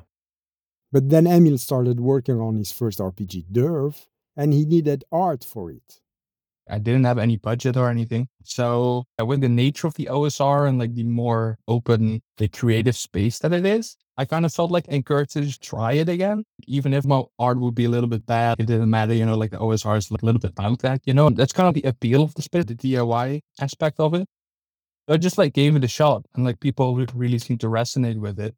But 0.92 1.10
then 1.10 1.24
Emiel 1.26 1.58
started 1.58 2.00
working 2.02 2.40
on 2.42 2.58
his 2.58 2.72
first 2.72 3.00
RPG, 3.00 3.46
DURF, 3.52 4.08
and 4.36 4.54
he 4.54 4.66
needed 4.66 5.06
art 5.12 5.44
for 5.44 5.72
it. 5.72 6.00
I 6.70 6.80
didn't 6.80 7.06
have 7.06 7.18
any 7.18 7.38
budget 7.38 7.78
or 7.78 7.90
anything. 7.90 8.28
So 8.44 9.06
with 9.22 9.42
the 9.42 9.50
nature 9.50 9.88
of 9.88 9.96
the 9.96 10.10
OSR 10.12 10.68
and 10.68 10.80
like 10.80 10.94
the 10.94 11.04
more 11.04 11.58
open, 11.68 12.22
the 12.38 12.48
creative 12.48 12.96
space 12.96 13.40
that 13.40 13.54
it 13.54 13.66
is, 13.66 13.98
I 14.18 14.26
kind 14.26 14.46
of 14.46 14.54
felt 14.54 14.72
like 14.72 14.88
encouraged 14.88 15.34
to 15.34 15.60
try 15.60 15.94
it 15.94 16.08
again. 16.08 16.44
Even 16.68 16.94
if 16.94 17.06
my 17.06 17.24
art 17.40 17.60
would 17.60 17.76
be 17.76 17.86
a 17.86 17.90
little 17.90 18.10
bit 18.10 18.26
bad, 18.26 18.60
it 18.60 18.68
didn't 18.68 18.90
matter, 18.90 19.14
you 19.14 19.26
know, 19.26 19.36
like 19.36 19.52
the 19.52 19.58
OSR 19.58 19.98
is 19.98 20.12
like 20.12 20.22
a 20.22 20.26
little 20.26 20.40
bit 20.40 20.52
about 20.52 20.80
that, 20.80 21.02
you 21.06 21.14
know, 21.14 21.30
that's 21.30 21.54
kind 21.54 21.68
of 21.68 21.74
the 21.74 21.88
appeal 21.88 22.22
of 22.22 22.34
the 22.36 22.42
space, 22.42 22.66
the 22.66 22.76
DIY 22.76 23.42
aspect 23.60 24.00
of 24.00 24.14
it. 24.14 24.28
I 25.08 25.18
just 25.18 25.38
like 25.38 25.54
gave 25.54 25.76
it 25.76 25.84
a 25.84 25.88
shot 25.88 26.26
and 26.36 26.46
like 26.46 26.60
people 26.60 26.96
really 27.14 27.40
seem 27.40 27.58
to 27.60 27.68
resonate 27.68 28.20
with 28.20 28.40
it. 28.40 28.56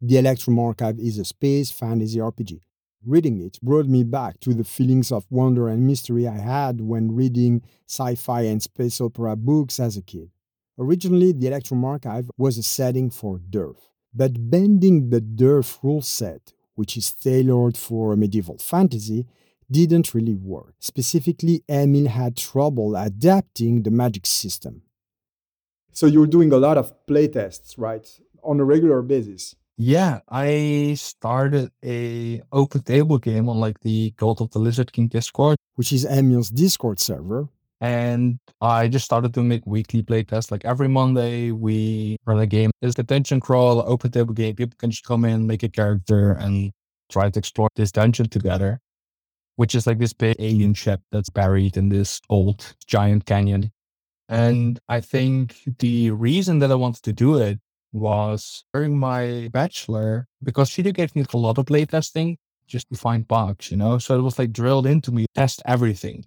The 0.00 0.18
Electrum 0.18 0.58
Archive 0.58 0.98
is 0.98 1.18
a 1.18 1.24
space 1.24 1.70
fantasy 1.70 2.18
RPG 2.18 2.60
Reading 3.06 3.38
it 3.42 3.58
brought 3.60 3.86
me 3.86 4.02
back 4.02 4.40
to 4.40 4.54
the 4.54 4.64
feelings 4.64 5.12
of 5.12 5.26
wonder 5.28 5.68
and 5.68 5.86
mystery 5.86 6.26
I 6.26 6.38
had 6.38 6.80
when 6.80 7.14
reading 7.14 7.62
sci 7.86 8.14
fi 8.14 8.42
and 8.42 8.62
space 8.62 8.98
opera 8.98 9.36
books 9.36 9.78
as 9.78 9.98
a 9.98 10.02
kid. 10.02 10.30
Originally, 10.78 11.32
the 11.32 11.48
Electrum 11.48 11.84
Archive 11.84 12.30
was 12.38 12.56
a 12.56 12.62
setting 12.62 13.10
for 13.10 13.38
DURF, 13.38 13.76
but 14.14 14.50
bending 14.50 15.10
the 15.10 15.20
DURF 15.20 15.78
rule 15.82 16.02
set, 16.02 16.52
which 16.74 16.96
is 16.96 17.12
tailored 17.12 17.76
for 17.76 18.16
medieval 18.16 18.58
fantasy, 18.58 19.26
didn't 19.70 20.14
really 20.14 20.34
work. 20.34 20.74
Specifically, 20.78 21.64
Emiel 21.68 22.06
had 22.06 22.36
trouble 22.36 22.96
adapting 22.96 23.82
the 23.82 23.90
magic 23.90 24.26
system. 24.26 24.82
So 25.92 26.06
you're 26.06 26.26
doing 26.26 26.52
a 26.52 26.58
lot 26.58 26.76
of 26.76 26.92
playtests, 27.06 27.74
right? 27.78 28.06
On 28.42 28.60
a 28.60 28.64
regular 28.64 29.00
basis. 29.02 29.54
Yeah, 29.76 30.20
I 30.28 30.94
started 30.96 31.72
a 31.84 32.42
open 32.52 32.82
table 32.82 33.18
game 33.18 33.48
on 33.48 33.58
like 33.58 33.80
the 33.80 34.12
Cult 34.16 34.40
of 34.40 34.50
the 34.50 34.60
Lizard 34.60 34.92
King 34.92 35.08
Discord, 35.08 35.56
which 35.74 35.92
is 35.92 36.04
Emiel's 36.04 36.50
Discord 36.50 37.00
server. 37.00 37.48
And 37.84 38.38
I 38.62 38.88
just 38.88 39.04
started 39.04 39.34
to 39.34 39.42
make 39.42 39.66
weekly 39.66 40.02
playtests. 40.02 40.50
Like 40.50 40.64
every 40.64 40.88
Monday, 40.88 41.50
we 41.50 42.16
run 42.24 42.38
a 42.38 42.46
game. 42.46 42.70
It's 42.80 42.98
a 42.98 43.02
dungeon 43.02 43.40
crawl, 43.40 43.84
open 43.86 44.10
table 44.10 44.32
game. 44.32 44.56
People 44.56 44.76
can 44.78 44.90
just 44.90 45.04
come 45.04 45.26
in, 45.26 45.46
make 45.46 45.62
a 45.62 45.68
character, 45.68 46.32
and 46.32 46.72
try 47.10 47.28
to 47.28 47.38
explore 47.38 47.68
this 47.76 47.92
dungeon 47.92 48.30
together, 48.30 48.80
which 49.56 49.74
is 49.74 49.86
like 49.86 49.98
this 49.98 50.14
big 50.14 50.34
alien 50.38 50.72
ship 50.72 51.02
that's 51.12 51.28
buried 51.28 51.76
in 51.76 51.90
this 51.90 52.22
old 52.30 52.74
giant 52.86 53.26
canyon. 53.26 53.70
And 54.30 54.80
I 54.88 55.02
think 55.02 55.58
the 55.78 56.10
reason 56.10 56.60
that 56.60 56.72
I 56.72 56.76
wanted 56.76 57.02
to 57.02 57.12
do 57.12 57.36
it 57.36 57.58
was 57.92 58.64
during 58.72 58.98
my 58.98 59.50
bachelor, 59.52 60.26
because 60.42 60.70
she 60.70 60.82
did 60.82 60.94
give 60.94 61.14
me 61.14 61.26
a 61.30 61.36
lot 61.36 61.58
of 61.58 61.66
playtesting 61.66 62.36
just 62.66 62.88
to 62.90 62.96
find 62.96 63.28
bugs, 63.28 63.70
you 63.70 63.76
know? 63.76 63.98
So 63.98 64.18
it 64.18 64.22
was 64.22 64.38
like 64.38 64.52
drilled 64.54 64.86
into 64.86 65.12
me, 65.12 65.26
test 65.34 65.60
everything. 65.66 66.24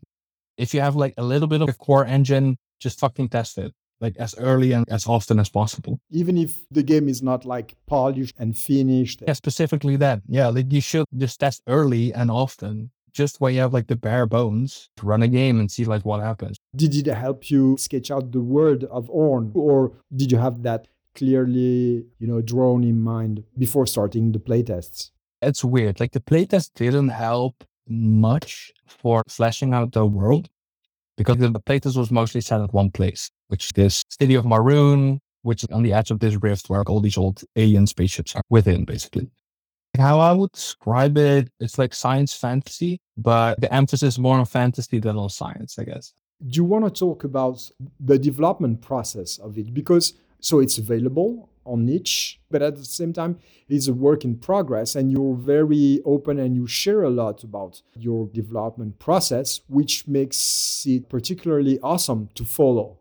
If 0.58 0.74
you 0.74 0.82
have 0.82 0.96
like 0.96 1.14
a 1.18 1.24
little 1.24 1.48
bit 1.48 1.62
of 1.62 1.70
a 1.70 1.74
core 1.74 2.06
engine, 2.06 2.58
just 2.80 3.00
fucking 3.00 3.30
test 3.30 3.58
it 3.58 3.74
like 4.00 4.16
as 4.18 4.36
early 4.38 4.72
and 4.74 4.88
as 4.90 5.08
often 5.08 5.40
as 5.40 5.50
possible. 5.50 6.00
Even 6.12 6.38
if 6.38 6.68
the 6.70 6.84
game 6.84 7.08
is 7.08 7.22
not 7.22 7.46
like 7.46 7.76
polished 7.88 8.36
and 8.38 8.58
finished. 8.58 9.24
Yeah, 9.26 9.34
specifically 9.34 9.96
that. 9.98 10.22
Yeah, 10.28 10.48
like 10.48 10.72
you 10.72 10.82
should 10.82 11.06
just 11.16 11.40
test 11.40 11.62
early 11.68 12.14
and 12.14 12.30
often, 12.30 12.92
just 13.12 13.42
when 13.42 13.54
you 13.54 13.62
have 13.62 13.74
like 13.74 13.88
the 13.88 13.96
bare 13.96 14.26
bones 14.26 14.90
to 14.98 15.06
run 15.06 15.24
a 15.24 15.28
game 15.28 15.60
and 15.60 15.72
see 15.72 15.86
like 15.86 16.06
what 16.06 16.22
happens. 16.22 16.58
Did 16.76 16.96
it 16.96 17.12
help 17.14 17.50
you 17.50 17.78
sketch 17.78 18.12
out 18.12 18.32
the 18.32 18.42
world 18.42 18.84
of 18.86 19.10
Orn, 19.10 19.52
or 19.54 19.94
did 20.16 20.32
you 20.32 20.38
have 20.38 20.64
that 20.64 20.88
clearly, 21.16 22.06
you 22.20 22.28
know, 22.28 22.42
drawn 22.42 22.84
in 22.84 23.02
mind 23.02 23.44
before 23.58 23.88
starting 23.88 24.32
the 24.32 24.40
playtests? 24.40 25.12
It's 25.42 25.64
weird. 25.64 26.00
Like 26.00 26.12
the 26.12 26.20
playtest 26.20 26.72
didn't 26.76 27.10
help 27.10 27.64
much 27.90 28.72
for 28.86 29.24
fleshing 29.28 29.74
out 29.74 29.92
the 29.92 30.06
world 30.06 30.50
because 31.18 31.38
the 31.38 31.50
playtest 31.50 31.98
was 31.98 32.12
mostly 32.12 32.42
set 32.42 32.62
at 32.62 32.74
one 32.74 32.92
place, 32.92 33.30
which 33.48 33.66
is 33.66 33.72
this 33.72 34.04
City 34.20 34.36
of 34.36 34.46
Maroon, 34.46 35.20
which 35.42 35.64
is 35.64 35.70
on 35.70 35.84
the 35.84 35.94
edge 35.94 36.12
of 36.12 36.20
this 36.20 36.36
rift 36.42 36.70
where 36.70 36.84
all 36.84 37.00
these 37.00 37.18
old 37.18 37.42
alien 37.56 37.88
spaceships 37.88 38.36
are 38.36 38.44
within, 38.50 38.86
basically. 38.86 39.30
How 39.98 40.20
I 40.20 40.32
would 40.32 40.52
describe 40.52 41.18
it, 41.18 41.50
it's 41.60 41.80
like 41.80 41.94
science 41.94 42.34
fantasy, 42.36 43.00
but 43.18 43.60
the 43.60 43.74
emphasis 43.74 44.16
is 44.16 44.20
more 44.20 44.38
on 44.38 44.46
fantasy 44.46 45.00
than 45.00 45.18
on 45.18 45.30
science, 45.30 45.80
I 45.80 45.86
guess. 45.86 46.14
Do 46.46 46.58
you 46.58 46.66
want 46.66 46.86
to 46.86 46.92
talk 46.92 47.24
about 47.24 47.68
the 48.00 48.20
development 48.20 48.82
process 48.82 49.40
of 49.40 49.58
it? 49.58 49.74
Because 49.74 50.14
so 50.40 50.60
it's 50.60 50.78
available 50.78 51.50
on 51.68 51.88
itch, 51.90 52.40
but 52.50 52.62
at 52.62 52.76
the 52.76 52.86
same 52.86 53.14
time, 53.14 53.38
it's 53.68 53.88
a 53.88 53.94
work 53.94 54.24
in 54.24 54.38
progress, 54.38 54.96
and 54.96 55.12
you're 55.12 55.36
very 55.36 56.02
open 56.06 56.40
and 56.40 56.56
you 56.56 56.66
share 56.68 57.04
a 57.04 57.10
lot 57.10 57.44
about 57.44 57.82
your 57.96 58.28
development 58.28 59.00
process, 59.00 59.62
which 59.68 60.08
makes 60.08 60.86
it 60.88 61.10
particularly 61.10 61.80
awesome 61.82 62.30
to 62.36 62.46
follow. 62.46 63.00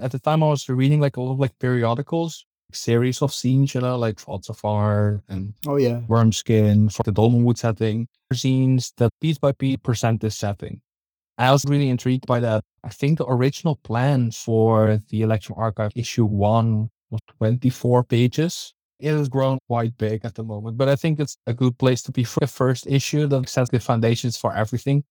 At 0.00 0.12
the 0.12 0.18
time, 0.18 0.42
I 0.42 0.48
was 0.48 0.68
reading 0.68 1.00
like 1.00 1.16
all 1.16 1.32
of 1.32 1.38
like 1.38 1.58
periodicals, 1.58 2.46
series 2.72 3.22
of 3.22 3.30
zines, 3.30 3.74
you 3.74 3.80
know, 3.80 3.96
like 3.98 4.18
Thoughts 4.20 4.48
of 4.48 4.58
Fire 4.58 5.22
and 5.28 5.54
oh 5.66 5.76
yeah, 5.76 6.00
Wormskin 6.08 6.90
for 6.90 7.02
the 7.02 7.12
Dolmenwood 7.12 7.58
setting. 7.58 8.08
Zines 8.32 8.92
that 8.96 9.10
piece 9.20 9.38
by 9.38 9.52
piece 9.52 9.78
present 9.78 10.20
this 10.20 10.36
setting. 10.36 10.80
I 11.38 11.52
was 11.52 11.64
really 11.64 11.88
intrigued 11.88 12.26
by 12.26 12.40
that. 12.40 12.62
I 12.84 12.90
think 12.90 13.18
the 13.18 13.26
original 13.26 13.76
plan 13.76 14.30
for 14.30 15.00
the 15.08 15.22
Electrum 15.22 15.58
Archive 15.58 15.92
issue 15.96 16.26
one 16.26 16.90
was 17.10 17.20
24 17.38 18.04
pages. 18.04 18.74
It 18.98 19.12
has 19.12 19.28
grown 19.28 19.58
quite 19.66 19.96
big 19.96 20.24
at 20.24 20.34
the 20.34 20.44
moment, 20.44 20.76
but 20.76 20.88
I 20.88 20.96
think 20.96 21.20
it's 21.20 21.36
a 21.46 21.54
good 21.54 21.78
place 21.78 22.02
to 22.02 22.12
be 22.12 22.24
for 22.24 22.40
the 22.40 22.46
first 22.46 22.86
issue 22.86 23.26
that 23.28 23.48
sets 23.48 23.70
the 23.70 23.80
foundations 23.80 24.36
for 24.36 24.54
everything. 24.54 25.04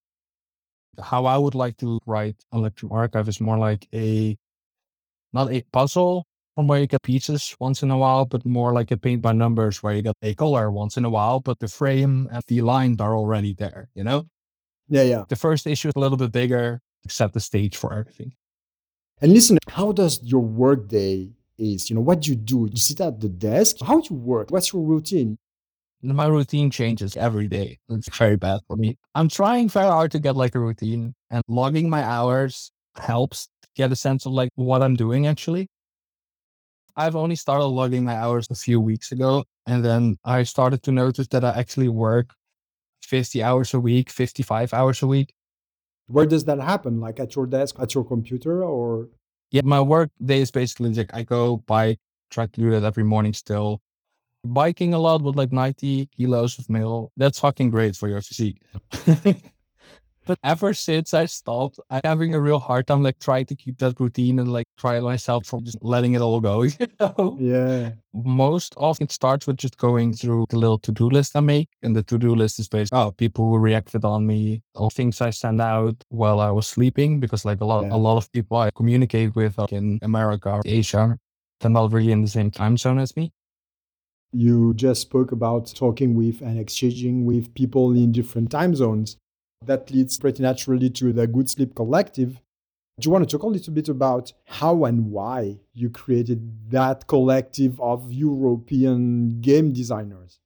How 1.02 1.26
I 1.26 1.38
would 1.38 1.56
like 1.56 1.78
to 1.78 2.00
write 2.06 2.36
Electrum 2.54 2.92
Archive 2.92 3.28
is 3.28 3.42
more 3.42 3.58
like 3.58 3.88
a, 3.94 4.38
not 5.34 5.52
a 5.52 5.64
puzzle 5.72 6.26
from 6.56 6.68
where 6.68 6.82
you 6.82 6.88
get 6.88 7.02
pieces 7.02 7.56
once 7.60 7.82
in 7.82 7.90
a 7.90 7.98
while, 7.98 8.26
but 8.26 8.46
more 8.46 8.74
like 8.74 8.92
a 8.92 8.98
paint 8.98 9.22
by 9.22 9.32
numbers 9.32 9.82
where 9.82 9.96
you 9.96 10.02
get 10.02 10.16
a 10.22 10.36
color 10.36 10.70
once 10.70 10.98
in 10.98 11.06
a 11.06 11.10
while, 11.10 11.40
but 11.40 11.58
the 11.60 11.68
frame 11.68 12.28
and 12.32 12.44
the 12.48 12.62
lines 12.62 13.00
are 13.00 13.16
already 13.16 13.54
there, 13.54 13.90
you 13.96 14.04
know? 14.04 14.28
Yeah, 14.90 15.04
yeah. 15.04 15.24
The 15.30 15.36
first 15.36 15.66
issue 15.66 15.88
is 15.88 15.94
a 15.96 16.00
little 16.00 16.18
bit 16.18 16.32
bigger, 16.32 16.82
set 17.08 17.34
the 17.34 17.40
stage 17.40 17.78
for 17.78 17.94
everything. 17.94 18.34
And 19.22 19.34
listen, 19.34 19.58
how 19.68 19.92
does 19.92 20.22
your 20.24 20.42
workday 20.42 21.32
is? 21.60 21.90
You 21.90 21.96
know, 21.96 22.02
what 22.02 22.22
do 22.22 22.32
you 22.32 22.36
do? 22.36 22.68
You 22.72 22.78
sit 22.78 23.02
at 23.02 23.20
the 23.20 23.30
desk? 23.30 23.78
How 23.86 24.00
do 24.00 24.14
you 24.14 24.20
work? 24.20 24.52
What's 24.52 24.74
your 24.74 24.84
routine? 24.84 25.38
My 26.02 26.28
routine 26.28 26.72
changes 26.72 27.18
every 27.18 27.48
day. 27.48 27.80
It's 27.90 28.16
very 28.16 28.38
bad 28.38 28.62
for 28.68 28.78
me. 28.78 28.98
I'm 29.16 29.28
trying 29.28 29.68
very 29.68 29.88
hard 29.88 30.12
to 30.12 30.20
get 30.20 30.36
like 30.36 30.56
a 30.56 30.60
routine 30.60 31.14
and 31.30 31.44
logging 31.48 31.90
my 31.90 32.04
hours 32.04 32.72
helps 32.98 33.50
get 33.76 33.92
a 33.92 33.96
sense 33.96 34.26
of 34.26 34.32
like 34.32 34.50
what 34.56 34.82
I'm 34.82 34.96
doing 34.96 35.28
actually. 35.28 35.68
I've 36.96 37.16
only 37.16 37.36
started 37.36 37.66
logging 37.66 38.04
my 38.04 38.16
hours 38.16 38.48
a 38.50 38.56
few 38.56 38.80
weeks 38.80 39.12
ago. 39.12 39.46
And 39.66 39.86
then 39.86 40.18
I 40.26 40.44
started 40.44 40.84
to 40.84 40.92
notice 40.92 41.28
that 41.28 41.46
I 41.46 41.52
actually 41.52 41.90
work 41.90 42.34
50 43.04 43.44
hours 43.44 43.74
a 43.74 43.80
week, 43.80 44.10
55 44.10 44.74
hours 44.74 45.02
a 45.02 45.08
week. 45.08 45.34
Where 46.08 46.26
does 46.26 46.46
that 46.46 46.60
happen? 46.60 47.00
Like 47.00 47.20
at 47.20 47.36
your 47.36 47.46
desk, 47.46 47.76
at 47.80 47.94
your 47.94 48.04
computer, 48.04 48.64
or? 48.64 49.10
Yeah, 49.52 49.62
my 49.64 49.82
work 49.82 50.12
day 50.24 50.42
is 50.42 50.52
basically 50.52 50.94
like 50.94 51.14
I 51.14 51.24
go 51.24 51.58
bike, 51.58 52.00
try 52.30 52.46
to 52.46 52.62
do 52.62 52.72
that 52.72 52.84
every 52.84 53.04
morning 53.04 53.34
still. 53.34 53.82
Biking 54.46 54.94
a 54.94 55.00
lot 55.00 55.22
with 55.22 55.36
like 55.36 55.52
90 55.52 56.08
kilos 56.08 56.60
of 56.60 56.70
mail. 56.70 57.12
That's 57.18 57.40
fucking 57.40 57.72
great 57.72 57.96
for 57.96 58.08
your 58.08 58.22
physique. 58.22 58.62
But 60.30 60.38
ever 60.44 60.76
since 60.76 61.16
I 61.16 61.26
stopped, 61.26 61.80
I'm 61.90 62.02
having 62.04 62.36
a 62.36 62.40
real 62.40 62.60
hard 62.60 62.86
time 62.86 63.02
like 63.02 63.18
trying 63.18 63.48
to 63.48 63.56
keep 63.56 63.80
that 63.80 64.00
routine 64.00 64.38
and 64.38 64.54
like 64.54 64.68
try 64.78 65.00
myself 65.00 65.48
from 65.48 65.64
just 65.64 65.80
letting 65.82 66.14
it 66.14 66.22
all 66.22 66.40
go. 66.40 66.62
You 66.80 66.88
know? 67.00 67.36
Yeah. 67.40 67.94
Most 68.14 68.76
often 68.78 69.06
it 69.06 69.12
starts 69.12 69.48
with 69.48 69.58
just 69.58 69.78
going 69.78 70.14
through 70.14 70.46
the 70.52 70.60
little 70.60 70.78
to-do 70.78 71.10
list 71.10 71.36
I 71.36 71.40
make. 71.40 71.70
And 71.82 71.96
the 71.96 72.04
to-do 72.04 72.36
list 72.36 72.60
is 72.60 72.68
based, 72.68 72.94
oh, 72.94 73.10
people 73.10 73.50
who 73.50 73.58
reacted 73.58 74.06
on 74.06 74.28
me, 74.28 74.62
all 74.76 74.92
things 74.92 75.20
I 75.20 75.32
send 75.32 75.62
out 75.62 75.96
while 76.10 76.40
I 76.40 76.52
was 76.52 76.68
sleeping, 76.68 77.20
because 77.20 77.44
like 77.44 77.62
a 77.62 77.66
lot 77.66 77.86
yeah. 77.86 77.96
a 77.96 77.98
lot 77.98 78.18
of 78.18 78.32
people 78.32 78.58
I 78.58 78.70
communicate 78.70 79.36
with 79.36 79.58
like 79.58 79.74
in 79.74 79.98
America 80.04 80.52
or 80.52 80.62
Asia, 80.64 81.18
they're 81.60 81.72
not 81.72 81.92
really 81.92 82.12
in 82.12 82.22
the 82.22 82.28
same 82.28 82.52
time 82.52 82.78
zone 82.78 83.00
as 83.00 83.16
me. 83.18 83.32
You 84.32 84.76
just 84.76 85.02
spoke 85.02 85.32
about 85.32 85.74
talking 85.76 86.14
with 86.14 86.44
and 86.44 86.60
exchanging 86.60 87.26
with 87.26 87.52
people 87.56 87.94
in 87.94 88.12
different 88.12 88.52
time 88.52 88.76
zones. 88.76 89.18
That 89.66 89.92
leads 89.92 90.18
pretty 90.18 90.42
naturally 90.42 90.90
to 90.92 91.12
the 91.12 91.28
Good 91.28 91.50
Sleep 91.50 91.76
Collective. 91.76 92.42
Do 93.00 93.08
you 93.08 93.12
want 93.12 93.30
to 93.30 93.38
talk 93.38 93.44
a 93.44 93.48
little 93.48 93.74
bit 93.74 93.90
about 93.90 94.32
how 94.46 94.86
and 94.86 95.12
why 95.12 95.60
you 95.74 95.90
created 95.90 96.72
that 96.72 97.08
collective 97.08 97.80
of 97.80 98.12
European 98.12 99.42
game 99.42 99.74
designers? 99.74 100.40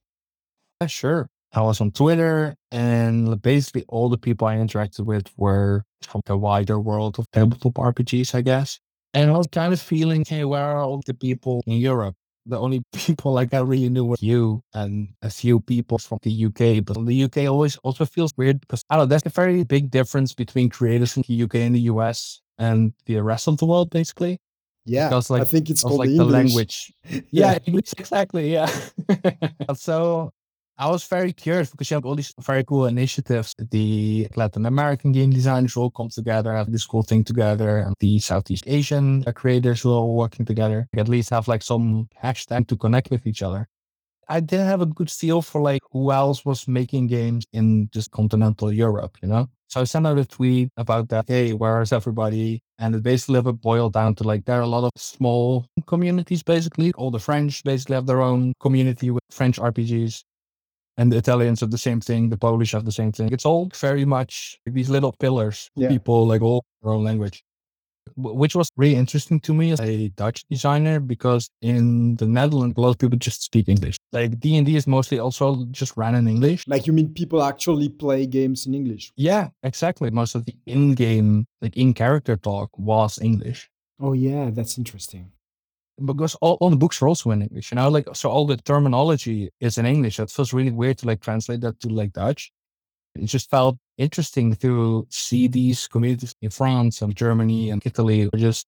Yeah, 0.80 0.88
sure. 0.88 1.28
I 1.52 1.60
was 1.62 1.80
on 1.80 1.92
Twitter, 1.92 2.56
and 2.72 3.40
basically 3.40 3.84
all 3.88 4.08
the 4.08 4.18
people 4.18 4.48
I 4.48 4.56
interacted 4.56 5.06
with 5.06 5.30
were 5.36 5.84
from 6.02 6.22
the 6.26 6.36
wider 6.36 6.80
world 6.80 7.18
of 7.18 7.30
tabletop 7.30 7.74
RPGs, 7.74 8.34
I 8.34 8.42
guess. 8.42 8.80
And 9.14 9.30
I 9.30 9.38
was 9.38 9.46
kind 9.46 9.72
of 9.72 9.80
feeling, 9.80 10.24
hey, 10.26 10.44
where 10.44 10.64
are 10.64 10.82
all 10.82 11.00
the 11.06 11.14
people 11.14 11.62
in 11.66 11.74
Europe? 11.74 12.16
The 12.46 12.58
only 12.58 12.82
people 12.92 13.32
like 13.32 13.54
I 13.54 13.60
really 13.60 13.88
knew 13.88 14.04
were 14.04 14.16
you 14.20 14.62
and 14.74 15.08
a 15.22 15.30
few 15.30 15.60
people 15.60 15.98
from 15.98 16.18
the 16.22 16.46
UK. 16.46 16.84
But 16.84 17.04
the 17.04 17.24
UK 17.24 17.48
always 17.48 17.76
also 17.78 18.04
feels 18.04 18.32
weird 18.36 18.60
because 18.60 18.84
I 18.90 18.96
don't 18.96 19.04
know, 19.04 19.06
there's 19.06 19.26
a 19.26 19.30
very 19.30 19.64
big 19.64 19.90
difference 19.90 20.34
between 20.34 20.68
creators 20.68 21.16
in 21.16 21.24
the 21.26 21.42
UK 21.42 21.56
and 21.56 21.74
the 21.74 21.80
US 21.92 22.40
and 22.58 22.92
the 23.06 23.20
rest 23.20 23.48
of 23.48 23.58
the 23.58 23.66
world, 23.66 23.90
basically. 23.90 24.38
Yeah, 24.86 25.08
because 25.08 25.30
like 25.30 25.42
I 25.42 25.44
think 25.46 25.70
it's 25.70 25.82
called 25.82 25.98
like 25.98 26.10
the, 26.10 26.18
the 26.18 26.24
language. 26.24 26.92
yeah, 27.08 27.20
yeah 27.30 27.58
exactly. 27.98 28.52
Yeah. 28.52 28.70
so 29.74 30.30
I 30.76 30.90
was 30.90 31.04
very 31.06 31.32
curious 31.32 31.70
because 31.70 31.88
you 31.88 31.94
have 31.94 32.04
all 32.04 32.16
these 32.16 32.34
very 32.40 32.64
cool 32.64 32.86
initiatives. 32.86 33.54
The 33.58 34.26
Latin 34.34 34.66
American 34.66 35.12
game 35.12 35.30
designers 35.30 35.76
all 35.76 35.90
come 35.90 36.08
together, 36.08 36.52
have 36.52 36.72
this 36.72 36.84
cool 36.84 37.04
thing 37.04 37.22
together, 37.22 37.78
and 37.78 37.94
the 38.00 38.18
Southeast 38.18 38.64
Asian 38.66 39.22
creators 39.34 39.82
who 39.82 39.90
all 39.90 40.16
working 40.16 40.44
together. 40.44 40.88
At 40.96 41.08
least 41.08 41.30
have 41.30 41.46
like 41.46 41.62
some 41.62 42.08
hashtag 42.20 42.66
to 42.68 42.76
connect 42.76 43.12
with 43.12 43.24
each 43.24 43.40
other. 43.40 43.68
I 44.28 44.40
didn't 44.40 44.66
have 44.66 44.80
a 44.80 44.86
good 44.86 45.10
feel 45.10 45.42
for 45.42 45.60
like 45.60 45.82
who 45.92 46.10
else 46.10 46.44
was 46.44 46.66
making 46.66 47.06
games 47.06 47.44
in 47.52 47.88
just 47.92 48.10
continental 48.10 48.72
Europe, 48.72 49.18
you 49.22 49.28
know? 49.28 49.48
So 49.68 49.82
I 49.82 49.84
sent 49.84 50.08
out 50.08 50.18
a 50.18 50.24
tweet 50.24 50.70
about 50.76 51.08
that. 51.10 51.26
Hey, 51.28 51.52
where 51.52 51.82
is 51.82 51.92
everybody? 51.92 52.62
And 52.78 52.96
it 52.96 53.02
basically 53.04 53.40
boiled 53.52 53.92
down 53.92 54.16
to 54.16 54.24
like 54.24 54.44
there 54.44 54.58
are 54.58 54.62
a 54.62 54.66
lot 54.66 54.84
of 54.84 54.90
small 54.96 55.66
communities 55.86 56.42
basically. 56.42 56.92
All 56.94 57.12
the 57.12 57.20
French 57.20 57.62
basically 57.62 57.94
have 57.94 58.06
their 58.06 58.22
own 58.22 58.54
community 58.60 59.10
with 59.10 59.22
French 59.30 59.58
RPGs 59.60 60.24
and 60.96 61.12
the 61.12 61.16
Italians 61.16 61.60
have 61.60 61.70
the 61.70 61.78
same 61.78 62.00
thing. 62.00 62.28
The 62.28 62.36
Polish 62.36 62.72
have 62.72 62.84
the 62.84 62.92
same 62.92 63.12
thing. 63.12 63.32
It's 63.32 63.46
all 63.46 63.70
very 63.74 64.04
much 64.04 64.58
like 64.66 64.74
these 64.74 64.90
little 64.90 65.12
pillars. 65.12 65.70
Yeah. 65.76 65.88
People 65.88 66.26
like 66.26 66.42
all 66.42 66.64
their 66.82 66.92
own 66.92 67.04
language, 67.04 67.44
which 68.16 68.54
was 68.54 68.70
really 68.76 68.94
interesting 68.94 69.40
to 69.40 69.54
me 69.54 69.72
as 69.72 69.80
a 69.80 70.08
Dutch 70.10 70.44
designer 70.48 71.00
because 71.00 71.48
in 71.62 72.16
the 72.16 72.26
Netherlands, 72.26 72.74
a 72.76 72.80
lot 72.80 72.90
of 72.90 72.98
people 72.98 73.18
just 73.18 73.42
speak 73.42 73.68
English. 73.68 73.96
Like 74.12 74.38
D 74.38 74.56
and 74.56 74.66
D 74.66 74.76
is 74.76 74.86
mostly 74.86 75.18
also 75.18 75.64
just 75.70 75.96
ran 75.96 76.14
in 76.14 76.28
English. 76.28 76.64
Like 76.66 76.86
you 76.86 76.92
mean 76.92 77.12
people 77.12 77.42
actually 77.42 77.88
play 77.88 78.26
games 78.26 78.66
in 78.66 78.74
English? 78.74 79.12
Yeah, 79.16 79.48
exactly. 79.62 80.10
Most 80.10 80.34
of 80.34 80.44
the 80.44 80.54
in-game, 80.66 81.46
like 81.60 81.76
in-character 81.76 82.36
talk 82.36 82.70
was 82.78 83.18
English. 83.20 83.68
Oh 84.00 84.12
yeah, 84.12 84.50
that's 84.50 84.78
interesting 84.78 85.30
because 86.02 86.34
all, 86.36 86.56
all 86.60 86.70
the 86.70 86.76
books 86.76 87.00
are 87.00 87.08
also 87.08 87.30
in 87.30 87.42
English, 87.42 87.70
you 87.70 87.76
know, 87.76 87.88
like 87.88 88.08
so 88.14 88.30
all 88.30 88.46
the 88.46 88.56
terminology 88.56 89.50
is 89.60 89.78
in 89.78 89.86
English. 89.86 90.18
It 90.18 90.30
feels 90.30 90.52
really 90.52 90.70
weird 90.70 90.98
to 90.98 91.06
like 91.06 91.20
translate 91.20 91.60
that 91.60 91.80
to 91.80 91.88
like 91.88 92.12
Dutch. 92.12 92.52
It 93.14 93.26
just 93.26 93.48
felt 93.48 93.78
interesting 93.96 94.56
to 94.56 95.06
see 95.08 95.46
these 95.46 95.86
communities 95.86 96.34
in 96.42 96.50
France 96.50 97.00
and 97.00 97.14
Germany 97.14 97.70
and 97.70 97.80
Italy 97.86 98.28
just 98.36 98.66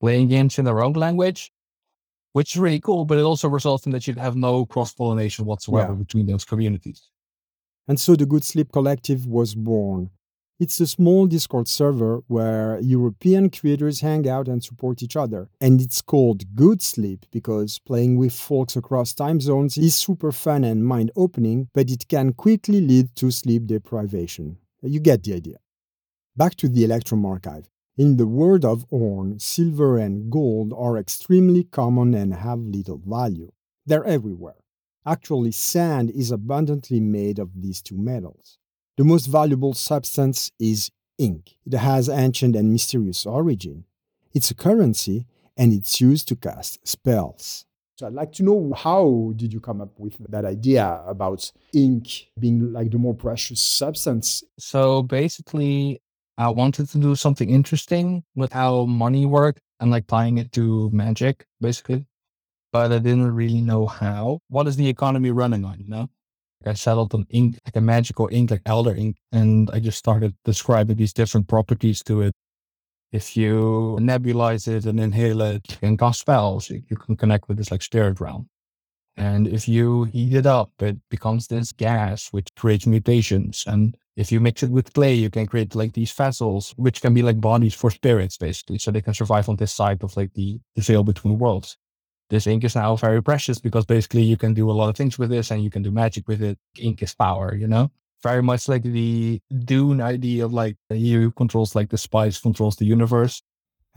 playing 0.00 0.28
games 0.28 0.58
in 0.58 0.64
their 0.64 0.82
own 0.82 0.94
language, 0.94 1.52
which 2.32 2.54
is 2.54 2.60
really 2.60 2.80
cool. 2.80 3.04
But 3.04 3.18
it 3.18 3.22
also 3.22 3.48
results 3.48 3.84
in 3.84 3.92
that 3.92 4.06
you'd 4.06 4.18
have 4.18 4.36
no 4.36 4.64
cross 4.64 4.94
pollination 4.94 5.44
whatsoever 5.44 5.92
yeah. 5.92 5.98
between 5.98 6.26
those 6.26 6.46
communities. 6.46 7.10
And 7.88 8.00
so 8.00 8.16
the 8.16 8.26
Good 8.26 8.44
Sleep 8.44 8.72
Collective 8.72 9.26
was 9.26 9.54
born. 9.54 10.10
It's 10.60 10.80
a 10.80 10.88
small 10.88 11.28
Discord 11.28 11.68
server 11.68 12.24
where 12.26 12.80
European 12.80 13.48
creators 13.48 14.00
hang 14.00 14.28
out 14.28 14.48
and 14.48 14.60
support 14.62 15.04
each 15.04 15.14
other. 15.14 15.48
And 15.60 15.80
it's 15.80 16.02
called 16.02 16.56
Good 16.56 16.82
Sleep 16.82 17.26
because 17.30 17.78
playing 17.78 18.16
with 18.16 18.32
folks 18.32 18.74
across 18.74 19.14
time 19.14 19.40
zones 19.40 19.78
is 19.78 19.94
super 19.94 20.32
fun 20.32 20.64
and 20.64 20.84
mind 20.84 21.12
opening, 21.14 21.68
but 21.74 21.92
it 21.92 22.08
can 22.08 22.32
quickly 22.32 22.80
lead 22.80 23.14
to 23.14 23.30
sleep 23.30 23.66
deprivation. 23.66 24.58
You 24.82 24.98
get 24.98 25.22
the 25.22 25.34
idea. 25.34 25.58
Back 26.36 26.56
to 26.56 26.68
the 26.68 26.82
Electrum 26.82 27.24
archive. 27.24 27.68
In 27.96 28.16
the 28.16 28.26
world 28.26 28.64
of 28.64 28.84
Orn, 28.90 29.38
silver 29.38 29.96
and 29.96 30.28
gold 30.28 30.72
are 30.76 30.96
extremely 30.96 31.62
common 31.62 32.14
and 32.14 32.34
have 32.34 32.58
little 32.58 33.00
value. 33.06 33.52
They're 33.86 34.04
everywhere. 34.04 34.56
Actually, 35.06 35.52
sand 35.52 36.10
is 36.10 36.32
abundantly 36.32 36.98
made 36.98 37.38
of 37.38 37.62
these 37.62 37.80
two 37.80 37.96
metals. 37.96 38.58
The 38.98 39.04
most 39.04 39.26
valuable 39.26 39.74
substance 39.74 40.50
is 40.58 40.90
ink. 41.18 41.56
It 41.64 41.74
has 41.74 42.08
ancient 42.08 42.56
and 42.56 42.72
mysterious 42.72 43.26
origin. 43.26 43.84
It's 44.34 44.50
a 44.50 44.56
currency 44.56 45.24
and 45.56 45.72
it's 45.72 46.00
used 46.00 46.26
to 46.28 46.34
cast 46.34 46.84
spells. 46.84 47.64
So 47.94 48.08
I'd 48.08 48.12
like 48.12 48.32
to 48.32 48.42
know 48.42 48.72
how 48.76 49.34
did 49.36 49.52
you 49.52 49.60
come 49.60 49.80
up 49.80 49.96
with 50.00 50.16
that 50.28 50.44
idea 50.44 51.00
about 51.06 51.52
ink 51.72 52.26
being 52.40 52.72
like 52.72 52.90
the 52.90 52.98
more 52.98 53.14
precious 53.14 53.60
substance? 53.60 54.42
So 54.58 55.04
basically, 55.04 56.02
I 56.36 56.48
wanted 56.48 56.88
to 56.88 56.98
do 56.98 57.14
something 57.14 57.50
interesting 57.50 58.24
with 58.34 58.52
how 58.52 58.84
money 58.86 59.26
worked 59.26 59.60
and 59.78 59.92
like 59.92 60.08
tying 60.08 60.38
it 60.38 60.50
to 60.54 60.90
magic, 60.90 61.46
basically. 61.60 62.04
But 62.72 62.90
I 62.90 62.98
didn't 62.98 63.32
really 63.32 63.60
know 63.60 63.86
how. 63.86 64.40
What 64.48 64.66
is 64.66 64.74
the 64.74 64.88
economy 64.88 65.30
running 65.30 65.64
on, 65.64 65.78
you 65.78 65.88
know? 65.88 66.10
I 66.66 66.74
settled 66.74 67.14
on 67.14 67.26
ink, 67.30 67.58
like 67.64 67.76
a 67.76 67.80
magical 67.80 68.28
ink, 68.32 68.50
like 68.50 68.62
elder 68.66 68.94
ink, 68.94 69.16
and 69.32 69.70
I 69.72 69.80
just 69.80 69.98
started 69.98 70.34
describing 70.44 70.96
these 70.96 71.12
different 71.12 71.48
properties 71.48 72.02
to 72.04 72.22
it. 72.22 72.32
If 73.12 73.36
you 73.36 73.96
nebulize 74.00 74.68
it 74.68 74.84
and 74.84 75.00
inhale 75.00 75.40
it, 75.40 75.62
you 75.70 75.76
can 75.76 75.96
cast 75.96 76.20
spells. 76.20 76.68
You 76.68 76.96
can 76.96 77.16
connect 77.16 77.48
with 77.48 77.56
this 77.56 77.70
like 77.70 77.82
spirit 77.82 78.20
realm. 78.20 78.48
And 79.16 79.48
if 79.48 79.66
you 79.66 80.04
heat 80.04 80.34
it 80.34 80.46
up, 80.46 80.70
it 80.80 80.98
becomes 81.10 81.48
this 81.48 81.72
gas 81.72 82.28
which 82.28 82.48
creates 82.56 82.86
mutations. 82.86 83.64
And 83.66 83.96
if 84.16 84.30
you 84.30 84.38
mix 84.40 84.62
it 84.62 84.70
with 84.70 84.92
clay, 84.92 85.14
you 85.14 85.30
can 85.30 85.46
create 85.46 85.74
like 85.74 85.94
these 85.94 86.12
vessels, 86.12 86.72
which 86.76 87.00
can 87.00 87.14
be 87.14 87.22
like 87.22 87.40
bodies 87.40 87.74
for 87.74 87.90
spirits, 87.90 88.36
basically. 88.36 88.78
So 88.78 88.90
they 88.90 89.00
can 89.00 89.14
survive 89.14 89.48
on 89.48 89.56
this 89.56 89.72
side 89.72 90.04
of 90.04 90.16
like 90.16 90.34
the, 90.34 90.60
the 90.76 90.82
veil 90.82 91.02
between 91.02 91.38
worlds. 91.38 91.76
This 92.30 92.46
ink 92.46 92.64
is 92.64 92.74
now 92.74 92.96
very 92.96 93.22
precious 93.22 93.58
because 93.58 93.86
basically 93.86 94.22
you 94.22 94.36
can 94.36 94.54
do 94.54 94.70
a 94.70 94.72
lot 94.72 94.88
of 94.88 94.96
things 94.96 95.18
with 95.18 95.30
this 95.30 95.50
and 95.50 95.62
you 95.62 95.70
can 95.70 95.82
do 95.82 95.90
magic 95.90 96.28
with 96.28 96.42
it. 96.42 96.58
Ink 96.78 97.02
is 97.02 97.14
power, 97.14 97.54
you 97.54 97.66
know? 97.66 97.90
Very 98.22 98.42
much 98.42 98.68
like 98.68 98.82
the 98.82 99.40
Dune 99.64 100.00
idea 100.00 100.44
of 100.44 100.52
like 100.52 100.76
you 100.90 101.30
controls 101.32 101.74
like 101.74 101.90
the 101.90 101.98
spice 101.98 102.38
controls 102.40 102.76
the 102.76 102.84
universe 102.84 103.42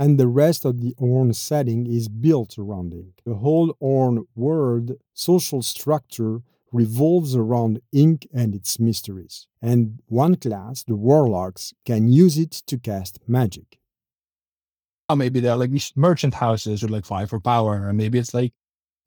and 0.02 0.20
the 0.20 0.28
rest 0.28 0.65
of 0.65 0.82
the 0.82 0.96
Orn 0.98 1.32
setting 1.34 1.86
is 1.86 2.08
built 2.08 2.58
around 2.58 2.94
ink. 2.94 3.22
The 3.26 3.36
whole 3.36 3.76
Orn 3.80 4.26
world 4.36 4.94
social 5.13 5.62
structure 5.62 6.41
revolves 6.72 7.36
around 7.36 7.82
ink 7.91 8.28
and 8.34 8.56
its 8.56 8.80
mysteries, 8.80 9.48
and 9.62 10.00
one 10.08 10.38
class, 10.38 10.84
the 10.84 10.96
Warlocks, 10.96 11.74
can 11.86 12.08
use 12.08 12.38
it 12.38 12.52
to 12.65 12.80
cast 12.80 13.20
magic. 13.28 13.78
Or 15.12 15.15
maybe 15.15 15.39
they're 15.39 15.56
like 15.56 15.71
these 15.71 15.91
merchant 15.95 16.34
houses 16.34 16.82
who 16.82 16.88
like 16.88 17.06
fight 17.06 17.30
for 17.30 17.39
power, 17.39 17.88
and 17.89 17.97
maybe 17.97 18.17
it's 18.17 18.34
like 18.34 18.54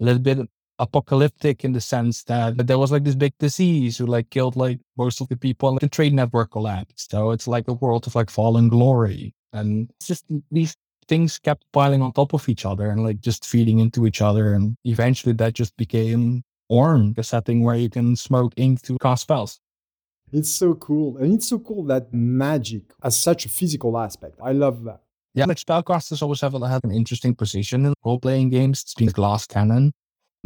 a 0.01 0.05
little 0.05 0.23
bit 0.23 0.39
apocalyptic 0.79 1.65
in 1.65 1.73
the 1.73 1.81
sense 1.81 2.25
that 2.25 2.67
there 2.67 2.79
was 2.79 2.91
like 2.91 3.05
this 3.05 3.15
big 3.15 3.33
disease 3.39 3.97
who 3.97 4.07
like 4.07 4.29
killed 4.31 4.57
like 4.57 4.81
most 4.97 5.21
of 5.21 5.29
the 5.29 5.37
people 5.37 5.71
and 5.71 5.81
the 5.81 5.89
trade 5.89 6.13
network 6.13 6.51
collapsed. 6.51 7.11
So 7.11 7.31
it's 7.31 7.47
like 7.47 7.69
a 7.69 7.75
world 7.75 8.07
of 8.07 8.15
like 8.15 8.29
fallen 8.29 8.69
glory. 8.69 9.33
And 9.53 9.89
it's 9.91 10.09
just 10.09 10.25
these 10.51 10.77
things 11.07 11.39
kept 11.39 11.65
piling 11.73 12.03
on 12.03 12.13
top 12.13 12.35
of 12.35 12.49
each 12.49 12.67
other 12.67 12.91
and 12.91 13.05
like 13.05 13.21
just 13.21 13.47
feeding 13.47 13.79
into 13.79 14.05
each 14.05 14.21
other. 14.21 14.53
And 14.53 14.77
eventually 14.85 15.33
that 15.35 15.55
just 15.55 15.77
became 15.77 16.43
Orn, 16.69 17.15
a 17.17 17.23
setting 17.23 17.63
where 17.63 17.77
you 17.77 17.89
can 17.89 18.17
smoke 18.17 18.53
ink 18.57 18.83
to 18.83 18.99
cast 18.99 19.23
spells. 19.23 19.61
It's 20.33 20.51
so 20.51 20.75
cool. 20.75 21.19
And 21.19 21.35
it's 21.35 21.49
so 21.49 21.61
cool 21.61 21.85
that 21.85 22.13
magic 22.13 22.83
has 23.01 23.17
such 23.17 23.47
a 23.47 23.49
physical 23.49 23.97
aspect. 23.97 24.41
I 24.43 24.51
love 24.51 24.83
that. 24.85 25.03
Yeah, 25.35 25.47
like 25.47 25.59
spellcasters 25.59 26.23
always 26.23 26.41
have 26.41 26.53
had 26.53 26.85
an 26.85 26.93
interesting 26.93 27.35
position 27.35 27.87
in 27.87 27.95
role 28.05 28.21
playing 28.21 28.51
games. 28.51 28.83
It's 28.83 28.95
been 28.95 29.09
glass 29.09 29.47
cannon. 29.47 29.93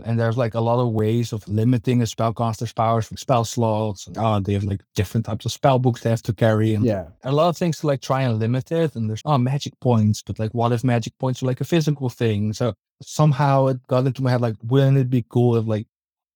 And 0.05 0.18
there's 0.18 0.37
like 0.37 0.55
a 0.55 0.61
lot 0.61 0.81
of 0.81 0.92
ways 0.92 1.33
of 1.33 1.46
limiting 1.48 2.01
a 2.03 2.05
spellcaster's 2.05 2.72
powers 2.72 3.11
with 3.11 3.18
spell 3.18 3.44
slots. 3.44 4.09
Oh, 4.16 4.38
they 4.40 4.53
have 4.53 4.64
like 4.64 4.81
different 4.94 5.27
types 5.27 5.44
of 5.44 5.53
spell 5.53 5.79
books 5.79 6.03
they 6.03 6.11
have 6.11 6.22
to 6.22 6.33
carry. 6.33 6.74
And 6.74 6.85
yeah. 6.85 7.07
A 7.24 7.33
lot 7.33 7.48
of 7.48 7.57
things 7.57 7.81
to 7.81 7.88
like 7.88 8.01
try 8.01 8.22
and 8.22 8.38
limit 8.38 8.70
it. 8.70 8.94
And 8.94 9.09
there's 9.11 9.22
oh 9.24 9.38
magic 9.38 9.79
points, 9.81 10.22
but 10.22 10.38
like 10.38 10.53
what 10.53 10.72
if 10.72 10.85
magic 10.85 11.14
points 11.18 11.42
are 11.42 11.46
like 11.46 11.61
a 11.61 11.64
physical 11.64 12.09
thing? 12.09 12.53
So 12.53 12.74
somehow 13.03 13.66
it 13.66 13.85
got 13.88 14.07
into 14.07 14.22
my 14.22 14.31
head 14.31 14.40
like, 14.40 14.57
wouldn't 14.62 14.98
it 14.98 15.11
be 15.11 15.24
cool 15.29 15.57
if 15.57 15.66
like 15.66 15.87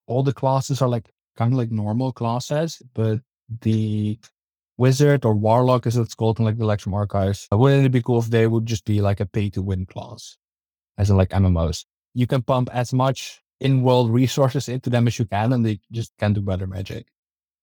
all 0.07 0.23
the 0.23 0.33
classes 0.33 0.83
are 0.83 0.89
like 0.89 1.09
kind 1.37 1.53
of 1.53 1.59
like 1.59 1.71
normal 1.71 2.13
classes, 2.13 2.83
but 2.95 3.21
the 3.61 4.19
wizard 4.83 5.25
or 5.25 5.35
warlock 5.37 5.87
as 5.87 5.97
it's 5.97 6.17
called 6.17 6.41
in 6.41 6.45
like 6.45 6.59
the 6.59 6.65
Electrum 6.65 6.93
archives, 6.93 7.47
uh, 7.53 7.57
wouldn't 7.57 7.87
it 7.87 7.97
be 7.97 8.03
cool 8.03 8.19
if 8.19 8.31
they 8.31 8.49
would 8.49 8.67
just 8.67 8.85
be 8.85 9.01
like 9.01 9.21
a 9.21 9.27
pay 9.27 9.49
to 9.49 9.63
win 9.63 9.87
class? 9.87 10.37
As 10.99 11.09
in 11.09 11.17
like 11.17 11.31
MMOs. 11.31 11.85
You 12.15 12.27
can 12.27 12.43
pump 12.43 12.69
as 12.73 12.93
much 12.93 13.41
in-world 13.61 14.11
resources 14.11 14.69
into 14.69 14.91
them 14.91 15.07
as 15.07 15.21
you 15.21 15.25
can, 15.25 15.53
and 15.53 15.65
they 15.65 15.79
just 15.93 16.11
can 16.19 16.33
do 16.33 16.43
better 16.43 16.67
magic. 16.67 17.07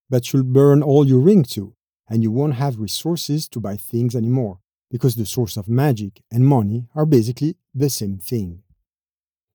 But 0.09 0.31
you'll 0.31 0.55
burn 0.59 0.81
all 0.81 1.05
your 1.05 1.19
ring 1.19 1.43
too, 1.43 1.75
and 2.09 2.23
you 2.23 2.31
won't 2.31 2.61
have 2.63 2.79
resources 2.79 3.49
to 3.49 3.59
buy 3.59 3.75
things 3.75 4.15
anymore, 4.15 4.59
because 4.89 5.15
the 5.15 5.25
source 5.25 5.57
of 5.57 5.67
magic 5.67 6.23
and 6.31 6.47
money 6.57 6.87
are 6.95 7.05
basically 7.05 7.57
the 7.75 7.89
same 7.89 8.17
thing. 8.17 8.63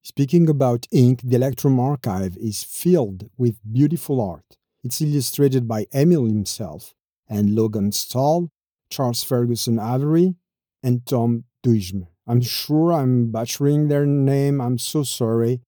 Speaking 0.02 0.50
about 0.50 0.86
ink, 0.92 1.22
the 1.24 1.36
Electrum 1.36 1.80
archive 1.80 2.36
is 2.36 2.62
filled 2.62 3.30
with 3.38 3.64
beautiful 3.78 4.20
art. 4.20 4.58
It's 4.84 5.00
illustrated 5.00 5.66
by 5.66 5.86
Emiel 5.86 6.28
himself 6.28 6.94
and 7.28 7.54
Logan 7.54 7.92
Stahl, 7.92 8.50
Charles 8.90 9.22
Ferguson 9.22 9.78
Avery, 9.78 10.34
and 10.82 11.04
Tom 11.06 11.44
Dujme. 11.64 12.06
I'm 12.26 12.40
sure 12.40 12.92
I'm 12.92 13.30
butchering 13.30 13.88
their 13.88 14.06
name. 14.06 14.60
I'm 14.60 14.78
so 14.78 15.02
sorry. 15.02 15.60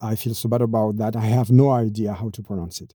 I 0.00 0.14
feel 0.14 0.34
so 0.34 0.48
bad 0.48 0.62
about 0.62 0.96
that. 0.98 1.16
I 1.16 1.26
have 1.26 1.50
no 1.50 1.70
idea 1.70 2.12
how 2.12 2.28
to 2.30 2.42
pronounce 2.42 2.80
it. 2.80 2.92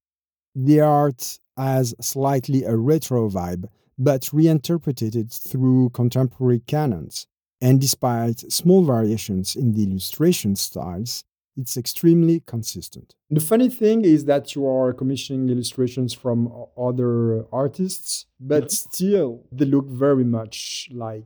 The 0.54 0.82
art 0.82 1.40
has 1.58 1.96
slightly 2.02 2.64
a 2.64 2.76
retro 2.76 3.30
vibe, 3.30 3.66
but 3.98 4.30
reinterpreted 4.34 5.32
through 5.32 5.90
contemporary 5.92 6.60
canons. 6.60 7.28
And 7.60 7.80
despite 7.80 8.52
small 8.52 8.84
variations 8.84 9.56
in 9.56 9.74
the 9.74 9.84
illustration 9.84 10.56
styles, 10.56 11.24
it's 11.58 11.78
extremely 11.78 12.42
consistent. 12.46 13.16
The 13.30 13.40
funny 13.40 13.70
thing 13.70 14.06
is 14.06 14.26
that 14.26 14.56
you 14.56 14.68
are 14.68 14.94
commissioning 14.94 15.50
illustrations 15.50 16.14
from 16.14 16.52
other 16.78 17.46
artists, 17.52 18.26
but 18.40 18.64
mm-hmm. 18.64 18.70
still 18.70 19.44
they 19.52 19.66
look 19.66 19.88
very 19.88 20.24
much 20.24 20.90
like, 20.92 21.26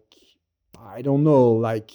I 0.79 1.01
don't 1.01 1.23
know, 1.23 1.51
like 1.51 1.91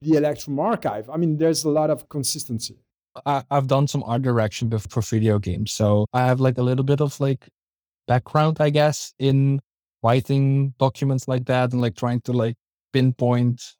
the 0.00 0.16
Electrum 0.16 0.58
archive. 0.58 1.10
I 1.10 1.16
mean, 1.16 1.36
there's 1.36 1.64
a 1.64 1.70
lot 1.70 1.90
of 1.90 2.08
consistency. 2.08 2.78
I, 3.26 3.42
have 3.50 3.66
done 3.66 3.88
some 3.88 4.04
art 4.04 4.22
direction 4.22 4.70
for 4.78 5.00
video 5.00 5.38
games, 5.38 5.72
so 5.72 6.06
I 6.12 6.26
have 6.26 6.40
like 6.40 6.58
a 6.58 6.62
little 6.62 6.84
bit 6.84 7.00
of 7.00 7.18
like 7.20 7.48
background, 8.06 8.58
I 8.60 8.70
guess, 8.70 9.12
in 9.18 9.60
writing 10.02 10.74
documents 10.78 11.26
like 11.26 11.46
that 11.46 11.72
and 11.72 11.80
like 11.80 11.96
trying 11.96 12.20
to 12.22 12.32
like 12.32 12.54
pinpoint 12.92 13.74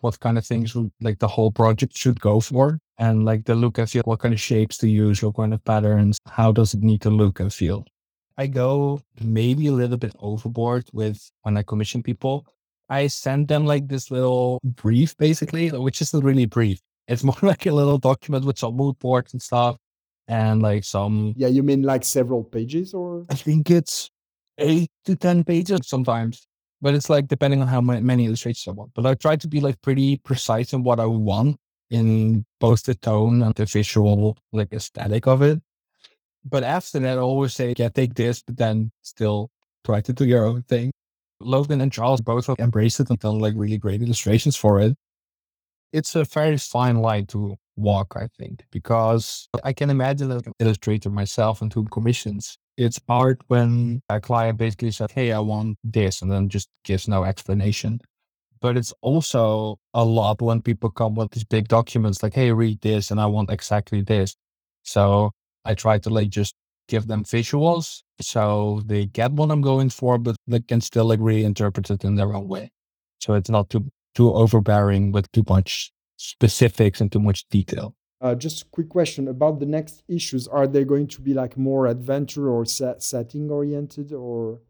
what 0.00 0.18
kind 0.20 0.38
of 0.38 0.46
things 0.46 0.76
like 1.00 1.18
the 1.18 1.28
whole 1.28 1.52
project 1.52 1.96
should 1.96 2.20
go 2.20 2.40
for 2.40 2.78
and 2.98 3.24
like 3.24 3.44
the 3.44 3.54
look 3.54 3.78
and 3.78 3.88
feel, 3.90 4.02
what 4.04 4.20
kind 4.20 4.34
of 4.34 4.40
shapes 4.40 4.78
to 4.78 4.88
use, 4.88 5.22
what 5.22 5.36
kind 5.36 5.54
of 5.54 5.64
patterns, 5.64 6.18
how 6.26 6.52
does 6.52 6.74
it 6.74 6.82
need 6.82 7.00
to 7.02 7.10
look 7.10 7.40
and 7.40 7.52
feel. 7.52 7.84
I 8.38 8.46
go 8.46 9.00
maybe 9.20 9.66
a 9.66 9.72
little 9.72 9.98
bit 9.98 10.14
overboard 10.18 10.88
with 10.92 11.30
when 11.42 11.56
I 11.56 11.62
commission 11.62 12.02
people. 12.02 12.46
I 12.88 13.06
send 13.06 13.48
them 13.48 13.66
like 13.66 13.88
this 13.88 14.10
little 14.10 14.60
brief, 14.64 15.16
basically, 15.16 15.70
which 15.70 16.02
isn't 16.02 16.24
really 16.24 16.46
brief. 16.46 16.80
It's 17.08 17.24
more 17.30 17.36
like 17.42 17.66
a 17.66 17.72
little 17.72 17.98
document 17.98 18.44
with 18.44 18.58
some 18.58 18.76
mood 18.76 18.98
boards 18.98 19.32
and 19.32 19.42
stuff 19.42 19.76
and 20.28 20.62
like 20.62 20.84
some. 20.84 21.34
Yeah, 21.36 21.48
you 21.48 21.62
mean 21.62 21.82
like 21.82 22.04
several 22.04 22.44
pages 22.44 22.94
or? 22.94 23.26
I 23.30 23.34
think 23.34 23.70
it's 23.70 24.10
eight 24.58 24.90
to 25.04 25.16
10 25.16 25.44
pages 25.44 25.80
sometimes, 25.84 26.46
but 26.82 26.94
it's 26.94 27.08
like 27.08 27.28
depending 27.28 27.62
on 27.62 27.68
how 27.68 27.80
many 27.80 28.26
illustrations 28.26 28.68
I 28.68 28.72
want. 28.72 28.92
But 28.94 29.06
I 29.06 29.14
try 29.14 29.36
to 29.36 29.48
be 29.48 29.60
like 29.60 29.80
pretty 29.82 30.18
precise 30.18 30.72
in 30.74 30.82
what 30.82 31.00
I 31.00 31.06
want 31.06 31.56
in 31.90 32.44
both 32.60 32.82
the 32.84 32.94
tone 32.94 33.42
and 33.42 33.54
the 33.54 33.66
visual 33.66 34.36
like 34.52 34.72
aesthetic 34.72 35.26
of 35.26 35.42
it. 35.42 35.62
But 36.44 36.64
after 36.64 36.98
that, 37.00 37.18
I 37.18 37.20
always 37.20 37.54
say, 37.54 37.74
yeah, 37.78 37.88
take 37.88 38.14
this, 38.14 38.42
but 38.42 38.56
then 38.56 38.90
still 39.02 39.50
try 39.84 40.00
to 40.02 40.12
do 40.12 40.24
your 40.24 40.44
own 40.44 40.62
thing. 40.62 40.92
Logan 41.40 41.80
and 41.80 41.92
Charles 41.92 42.20
both 42.20 42.46
have 42.46 42.58
embraced 42.58 43.00
it 43.00 43.10
and 43.10 43.18
done 43.18 43.38
like 43.38 43.54
really 43.56 43.78
great 43.78 44.02
illustrations 44.02 44.56
for 44.56 44.80
it 44.80 44.96
it's 45.92 46.14
a 46.14 46.24
very 46.24 46.56
fine 46.56 46.96
line 46.96 47.26
to 47.26 47.56
walk, 47.76 48.14
I 48.16 48.28
think, 48.38 48.64
because 48.70 49.48
I 49.62 49.72
can 49.72 49.90
imagine 49.90 50.30
an 50.32 50.42
illustrator 50.58 51.10
myself 51.10 51.62
and 51.62 51.70
to 51.72 51.84
commissions. 51.84 52.58
It's 52.76 53.00
hard 53.08 53.42
when 53.48 54.02
a 54.08 54.20
client 54.20 54.58
basically 54.58 54.90
says, 54.92 55.10
Hey, 55.12 55.32
I 55.32 55.38
want 55.40 55.78
this, 55.84 56.22
and 56.22 56.30
then 56.30 56.48
just 56.48 56.68
gives 56.84 57.08
no 57.08 57.24
explanation. 57.24 58.00
But 58.60 58.76
it's 58.76 58.94
also 59.02 59.78
a 59.94 60.04
lot 60.04 60.40
when 60.42 60.62
people 60.62 60.90
come 60.90 61.14
with 61.16 61.32
these 61.32 61.44
big 61.44 61.68
documents 61.68 62.22
like, 62.22 62.34
Hey, 62.34 62.52
read 62.52 62.80
this, 62.80 63.10
and 63.10 63.20
I 63.20 63.26
want 63.26 63.50
exactly 63.50 64.02
this. 64.02 64.36
So 64.84 65.32
I 65.64 65.74
try 65.74 65.98
to 65.98 66.10
like 66.10 66.30
just 66.30 66.54
give 66.88 67.06
them 67.06 67.24
visuals 67.24 68.02
so 68.20 68.82
they 68.86 69.06
get 69.06 69.32
what 69.32 69.50
I'm 69.50 69.62
going 69.62 69.90
for, 69.90 70.18
but 70.18 70.36
they 70.46 70.60
can 70.60 70.80
still 70.80 71.06
like 71.06 71.20
reinterpret 71.20 71.90
it 71.90 72.04
in 72.04 72.16
their 72.16 72.34
own 72.34 72.48
way. 72.48 72.70
So 73.20 73.34
it's 73.34 73.50
not 73.50 73.70
too 73.70 73.88
too 74.14 74.32
overbearing 74.34 75.12
with 75.12 75.30
too 75.32 75.44
much 75.48 75.92
specifics 76.16 77.00
and 77.00 77.10
too 77.10 77.20
much 77.20 77.48
detail. 77.48 77.94
Uh, 78.22 78.36
just 78.36 78.62
a 78.62 78.64
quick 78.66 78.88
question 78.88 79.26
about 79.26 79.58
the 79.58 79.66
next 79.66 80.04
issues. 80.06 80.46
Are 80.46 80.68
they 80.68 80.84
going 80.84 81.08
to 81.08 81.20
be 81.20 81.34
like 81.34 81.56
more 81.56 81.88
adventure 81.88 82.48
or 82.48 82.64
set 82.64 83.02
setting 83.02 83.50
oriented 83.50 84.12
or? 84.12 84.60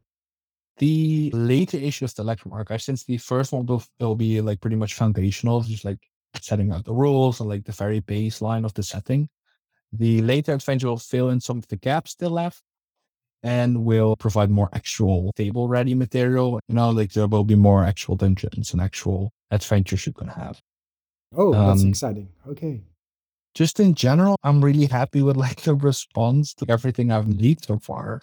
The 0.78 1.30
later 1.34 1.76
issues 1.76 2.14
the 2.14 2.22
Electrum 2.22 2.54
Archive, 2.54 2.80
since 2.80 3.04
the 3.04 3.18
first 3.18 3.52
one 3.52 3.66
will, 3.66 3.84
will 4.00 4.16
be 4.16 4.40
like 4.40 4.62
pretty 4.62 4.76
much 4.76 4.94
foundational, 4.94 5.60
just 5.60 5.84
like 5.84 5.98
setting 6.40 6.72
out 6.72 6.86
the 6.86 6.94
rules 6.94 7.40
and 7.40 7.48
like 7.48 7.64
the 7.64 7.72
very 7.72 8.00
baseline 8.00 8.64
of 8.64 8.72
the 8.72 8.82
setting. 8.82 9.28
The 9.92 10.22
later 10.22 10.54
adventure 10.54 10.88
will 10.88 10.96
fill 10.96 11.28
in 11.28 11.38
some 11.38 11.58
of 11.58 11.68
the 11.68 11.76
gaps 11.76 12.12
still 12.12 12.30
left 12.30 12.62
and 13.42 13.84
will 13.84 14.16
provide 14.16 14.48
more 14.48 14.70
actual 14.72 15.30
table 15.34 15.68
ready 15.68 15.94
material. 15.94 16.58
You 16.68 16.76
know, 16.76 16.88
like 16.88 17.12
there 17.12 17.26
will 17.26 17.44
be 17.44 17.54
more 17.54 17.84
actual 17.84 18.16
dungeons 18.16 18.72
and 18.72 18.80
actual 18.80 19.30
adventures 19.50 20.06
you 20.06 20.14
can 20.14 20.28
have. 20.28 20.58
Oh, 21.36 21.52
that's 21.52 21.82
um, 21.82 21.90
exciting. 21.90 22.30
Okay. 22.48 22.82
Just 23.54 23.80
in 23.80 23.94
general, 23.94 24.36
I'm 24.42 24.64
really 24.64 24.86
happy 24.86 25.22
with 25.22 25.36
like 25.36 25.62
the 25.62 25.74
response 25.74 26.54
to 26.54 26.66
everything 26.68 27.10
I've 27.10 27.28
made 27.28 27.64
so 27.64 27.78
far 27.78 28.22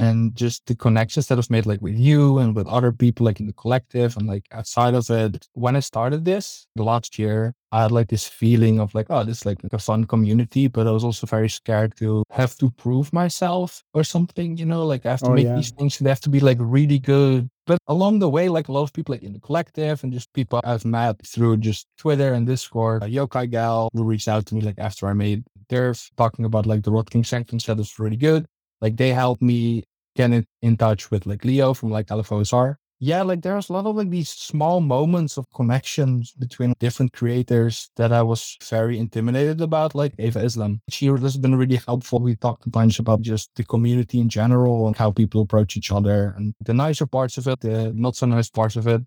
and 0.00 0.34
just 0.34 0.64
the 0.66 0.74
connections 0.74 1.26
that 1.26 1.36
I've 1.38 1.50
made 1.50 1.66
like 1.66 1.82
with 1.82 1.98
you 1.98 2.38
and 2.38 2.56
with 2.56 2.66
other 2.66 2.90
people 2.90 3.26
like 3.26 3.38
in 3.38 3.46
the 3.46 3.52
collective 3.52 4.16
and 4.16 4.26
like 4.26 4.46
outside 4.50 4.94
of 4.94 5.10
it. 5.10 5.46
When 5.52 5.76
I 5.76 5.80
started 5.80 6.24
this 6.24 6.66
the 6.74 6.82
last 6.82 7.18
year, 7.18 7.54
I 7.70 7.82
had 7.82 7.92
like 7.92 8.08
this 8.08 8.26
feeling 8.26 8.80
of 8.80 8.94
like, 8.94 9.08
oh, 9.10 9.24
this 9.24 9.40
is 9.40 9.46
like 9.46 9.58
a 9.70 9.78
fun 9.78 10.04
community, 10.04 10.68
but 10.68 10.86
I 10.86 10.90
was 10.90 11.04
also 11.04 11.26
very 11.26 11.50
scared 11.50 11.96
to 11.98 12.24
have 12.30 12.56
to 12.56 12.70
prove 12.70 13.12
myself 13.12 13.84
or 13.92 14.02
something, 14.02 14.56
you 14.56 14.64
know, 14.64 14.86
like 14.86 15.04
I 15.04 15.10
have 15.10 15.20
to 15.20 15.30
oh, 15.30 15.34
make 15.34 15.44
yeah. 15.44 15.56
these 15.56 15.70
things 15.70 15.98
they 15.98 16.08
have 16.08 16.20
to 16.20 16.30
be 16.30 16.40
like 16.40 16.58
really 16.60 16.98
good. 16.98 17.50
But 17.70 17.78
along 17.86 18.18
the 18.18 18.28
way, 18.28 18.48
like 18.48 18.66
a 18.66 18.72
lot 18.72 18.82
of 18.82 18.92
people 18.92 19.14
in 19.14 19.32
the 19.32 19.38
collective 19.38 20.02
and 20.02 20.12
just 20.12 20.32
people 20.32 20.60
I've 20.64 20.84
met 20.84 21.24
through 21.24 21.58
just 21.58 21.86
Twitter 21.98 22.32
and 22.32 22.44
Discord, 22.44 23.04
a 23.04 23.06
Yochai 23.06 23.48
Gal 23.48 23.90
who 23.92 24.02
reached 24.02 24.26
out 24.26 24.44
to 24.46 24.56
me 24.56 24.60
like 24.60 24.80
after 24.80 25.06
I 25.06 25.12
made 25.12 25.44
DURF 25.68 26.10
talking 26.16 26.44
about 26.44 26.66
like 26.66 26.82
the 26.82 26.90
Rot 26.90 27.08
King 27.08 27.22
Sanctum 27.22 27.60
set 27.60 27.78
is 27.78 27.96
really 28.00 28.16
good. 28.16 28.44
Like 28.80 28.96
they 28.96 29.10
helped 29.10 29.40
me 29.40 29.84
get 30.16 30.32
in, 30.32 30.44
in 30.62 30.78
touch 30.78 31.12
with 31.12 31.26
like 31.26 31.44
Leo 31.44 31.72
from 31.72 31.92
like 31.92 32.08
LFOSR. 32.08 32.74
Yeah, 33.02 33.22
like 33.22 33.40
there's 33.40 33.70
a 33.70 33.72
lot 33.72 33.86
of 33.86 33.96
like 33.96 34.10
these 34.10 34.28
small 34.28 34.82
moments 34.82 35.38
of 35.38 35.50
connections 35.54 36.32
between 36.32 36.74
different 36.78 37.14
creators 37.14 37.90
that 37.96 38.12
I 38.12 38.20
was 38.20 38.58
very 38.62 38.98
intimidated 38.98 39.62
about, 39.62 39.94
like 39.94 40.12
Eva 40.18 40.40
Islam. 40.40 40.82
She 40.90 41.06
has 41.06 41.38
been 41.38 41.54
really 41.54 41.80
helpful. 41.86 42.20
We 42.20 42.36
talked 42.36 42.66
a 42.66 42.70
bunch 42.70 42.98
about 42.98 43.22
just 43.22 43.54
the 43.56 43.64
community 43.64 44.20
in 44.20 44.28
general 44.28 44.86
and 44.86 44.94
how 44.94 45.12
people 45.12 45.40
approach 45.40 45.78
each 45.78 45.90
other 45.90 46.34
and 46.36 46.54
the 46.60 46.74
nicer 46.74 47.06
parts 47.06 47.38
of 47.38 47.46
it, 47.48 47.60
the 47.60 47.90
not 47.94 48.16
so 48.16 48.26
nice 48.26 48.50
parts 48.50 48.76
of 48.76 48.86
it. 48.86 49.00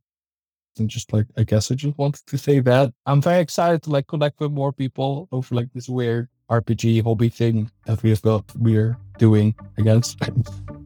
And 0.80 0.90
just 0.90 1.14
like 1.14 1.28
I 1.38 1.44
guess 1.44 1.72
I 1.72 1.76
just 1.76 1.96
wanted 1.96 2.26
to 2.26 2.38
say 2.40 2.62
that. 2.62 2.92
I'm 3.06 3.22
very 3.22 3.42
excited 3.42 3.84
to 3.84 3.92
like 3.92 4.08
connect 4.08 4.40
with 4.40 4.52
more 4.52 4.74
people 4.74 5.28
over 5.32 5.54
like 5.54 5.72
this 5.72 5.88
weird 5.88 6.30
RPG 6.50 7.04
hobby 7.04 7.30
thing 7.30 7.70
that 7.86 8.02
we've 8.02 8.24
got 8.24 8.44
we're 8.58 8.98
doing, 9.20 9.54
I 9.78 9.84
guess. 9.84 10.16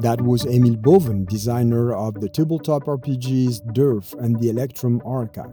That 0.00 0.20
was 0.20 0.44
Emiel 0.44 0.80
Boven, 0.80 1.24
designer 1.24 1.92
of 1.92 2.14
the 2.20 2.28
tabletop 2.28 2.84
RPGs 2.84 3.72
DURF 3.72 4.14
and 4.20 4.38
the 4.38 4.48
Electrum 4.48 5.02
Archive. 5.04 5.50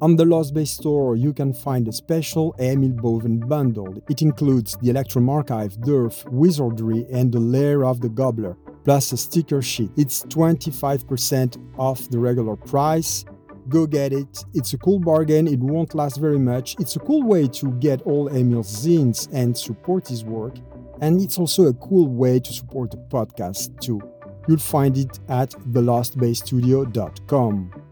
On 0.00 0.16
the 0.16 0.24
Lost 0.24 0.54
Bay 0.54 0.64
store, 0.64 1.16
you 1.16 1.34
can 1.34 1.52
find 1.52 1.86
a 1.86 1.92
special 1.92 2.54
Emiel 2.58 2.96
Boven 2.96 3.40
bundle. 3.40 4.02
It 4.08 4.22
includes 4.22 4.78
the 4.80 4.88
Electrum 4.88 5.28
Archive, 5.28 5.76
DURF, 5.82 6.24
Wizardry, 6.32 7.06
and 7.12 7.30
the 7.30 7.38
Lair 7.38 7.84
of 7.84 8.00
the 8.00 8.08
Gobbler, 8.08 8.56
plus 8.84 9.12
a 9.12 9.18
sticker 9.18 9.60
sheet. 9.60 9.90
It's 9.98 10.22
25% 10.22 11.58
off 11.78 12.08
the 12.08 12.18
regular 12.18 12.56
price. 12.56 13.26
Go 13.68 13.86
get 13.86 14.14
it. 14.14 14.44
It's 14.54 14.72
a 14.72 14.78
cool 14.78 14.98
bargain. 14.98 15.46
It 15.46 15.60
won't 15.60 15.94
last 15.94 16.16
very 16.16 16.38
much. 16.38 16.74
It's 16.78 16.96
a 16.96 17.00
cool 17.00 17.22
way 17.22 17.48
to 17.48 17.70
get 17.72 18.00
all 18.02 18.30
Emiel's 18.30 18.86
zines 18.86 19.28
and 19.30 19.54
support 19.58 20.08
his 20.08 20.24
work. 20.24 20.54
And 21.00 21.20
it's 21.20 21.38
also 21.38 21.66
a 21.66 21.74
cool 21.74 22.08
way 22.08 22.40
to 22.40 22.52
support 22.52 22.90
the 22.90 22.96
podcast 22.96 23.78
too. 23.80 24.00
You'll 24.48 24.58
find 24.58 24.96
it 24.96 25.18
at 25.28 25.50
thelostbaystudio.com. 25.50 27.82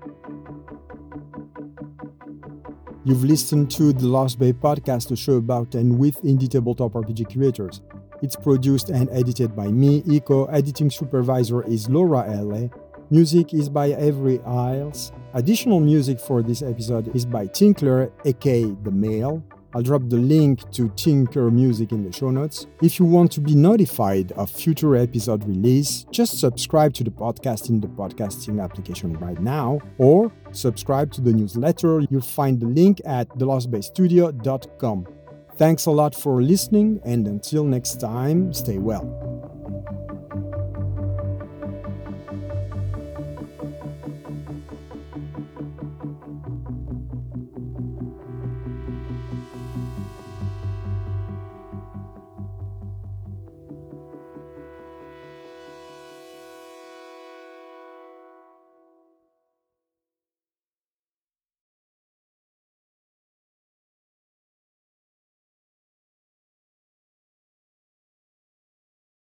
You've 3.07 3.25
listened 3.25 3.71
to 3.73 3.93
the 3.93 4.07
Lost 4.07 4.39
Bay 4.39 4.55
podcast, 4.55 5.11
a 5.11 5.17
show 5.17 5.35
about 5.35 5.75
and 5.75 5.99
with 5.99 6.23
indie 6.23 6.49
tabletop 6.49 6.95
RPG 6.95 7.31
creators. 7.31 7.83
It's 8.23 8.37
produced 8.37 8.89
and 8.89 9.11
edited 9.11 9.55
by 9.55 9.67
me, 9.67 10.01
Iko. 10.05 10.49
Editing 10.51 10.91
supervisor 10.91 11.63
is 11.65 11.91
Laura 11.91 12.25
L.A. 12.27 12.71
Music 13.11 13.53
is 13.53 13.69
by 13.69 13.93
Avery 13.95 14.41
Isles. 14.47 15.13
Additional 15.35 15.81
music 15.81 16.19
for 16.19 16.43
this 16.43 16.63
episode 16.63 17.15
is 17.15 17.27
by 17.27 17.47
Tinkler, 17.49 18.11
aka 18.25 18.63
The 18.83 18.91
Mail. 18.91 19.45
I'll 19.75 19.83
drop 19.83 20.03
the 20.09 20.17
link 20.17 20.71
to 20.73 20.89
Tinker 20.97 21.51
Music 21.51 21.93
in 21.93 22.05
the 22.05 22.13
show 22.13 22.31
notes. 22.31 22.67
If 22.83 22.99
you 22.99 23.05
want 23.05 23.33
to 23.33 23.41
be 23.41 23.55
notified 23.55 24.33
of 24.33 24.51
future 24.51 24.95
episode 24.97 25.45
release, 25.45 26.07
just 26.11 26.39
subscribe 26.39 26.95
to 26.95 27.05
the 27.05 27.11
podcast 27.11 27.69
in 27.71 27.81
the 27.81 27.89
podcasting 27.89 28.63
application 28.63 29.15
right 29.15 29.41
now, 29.41 29.81
or 29.99 30.33
subscribe 30.53 31.11
to 31.13 31.21
the 31.21 31.33
newsletter. 31.33 32.01
You'll 32.11 32.21
find 32.21 32.61
the 32.61 32.67
link 32.67 33.01
at 33.05 33.29
thelostbaystudio.com. 33.31 35.07
Thanks 35.57 35.87
a 35.87 35.91
lot 35.91 36.15
for 36.15 36.43
listening, 36.43 37.01
and 37.05 37.27
until 37.27 37.65
next 37.65 38.01
time, 38.01 38.53
stay 38.53 38.79
well. 38.79 39.34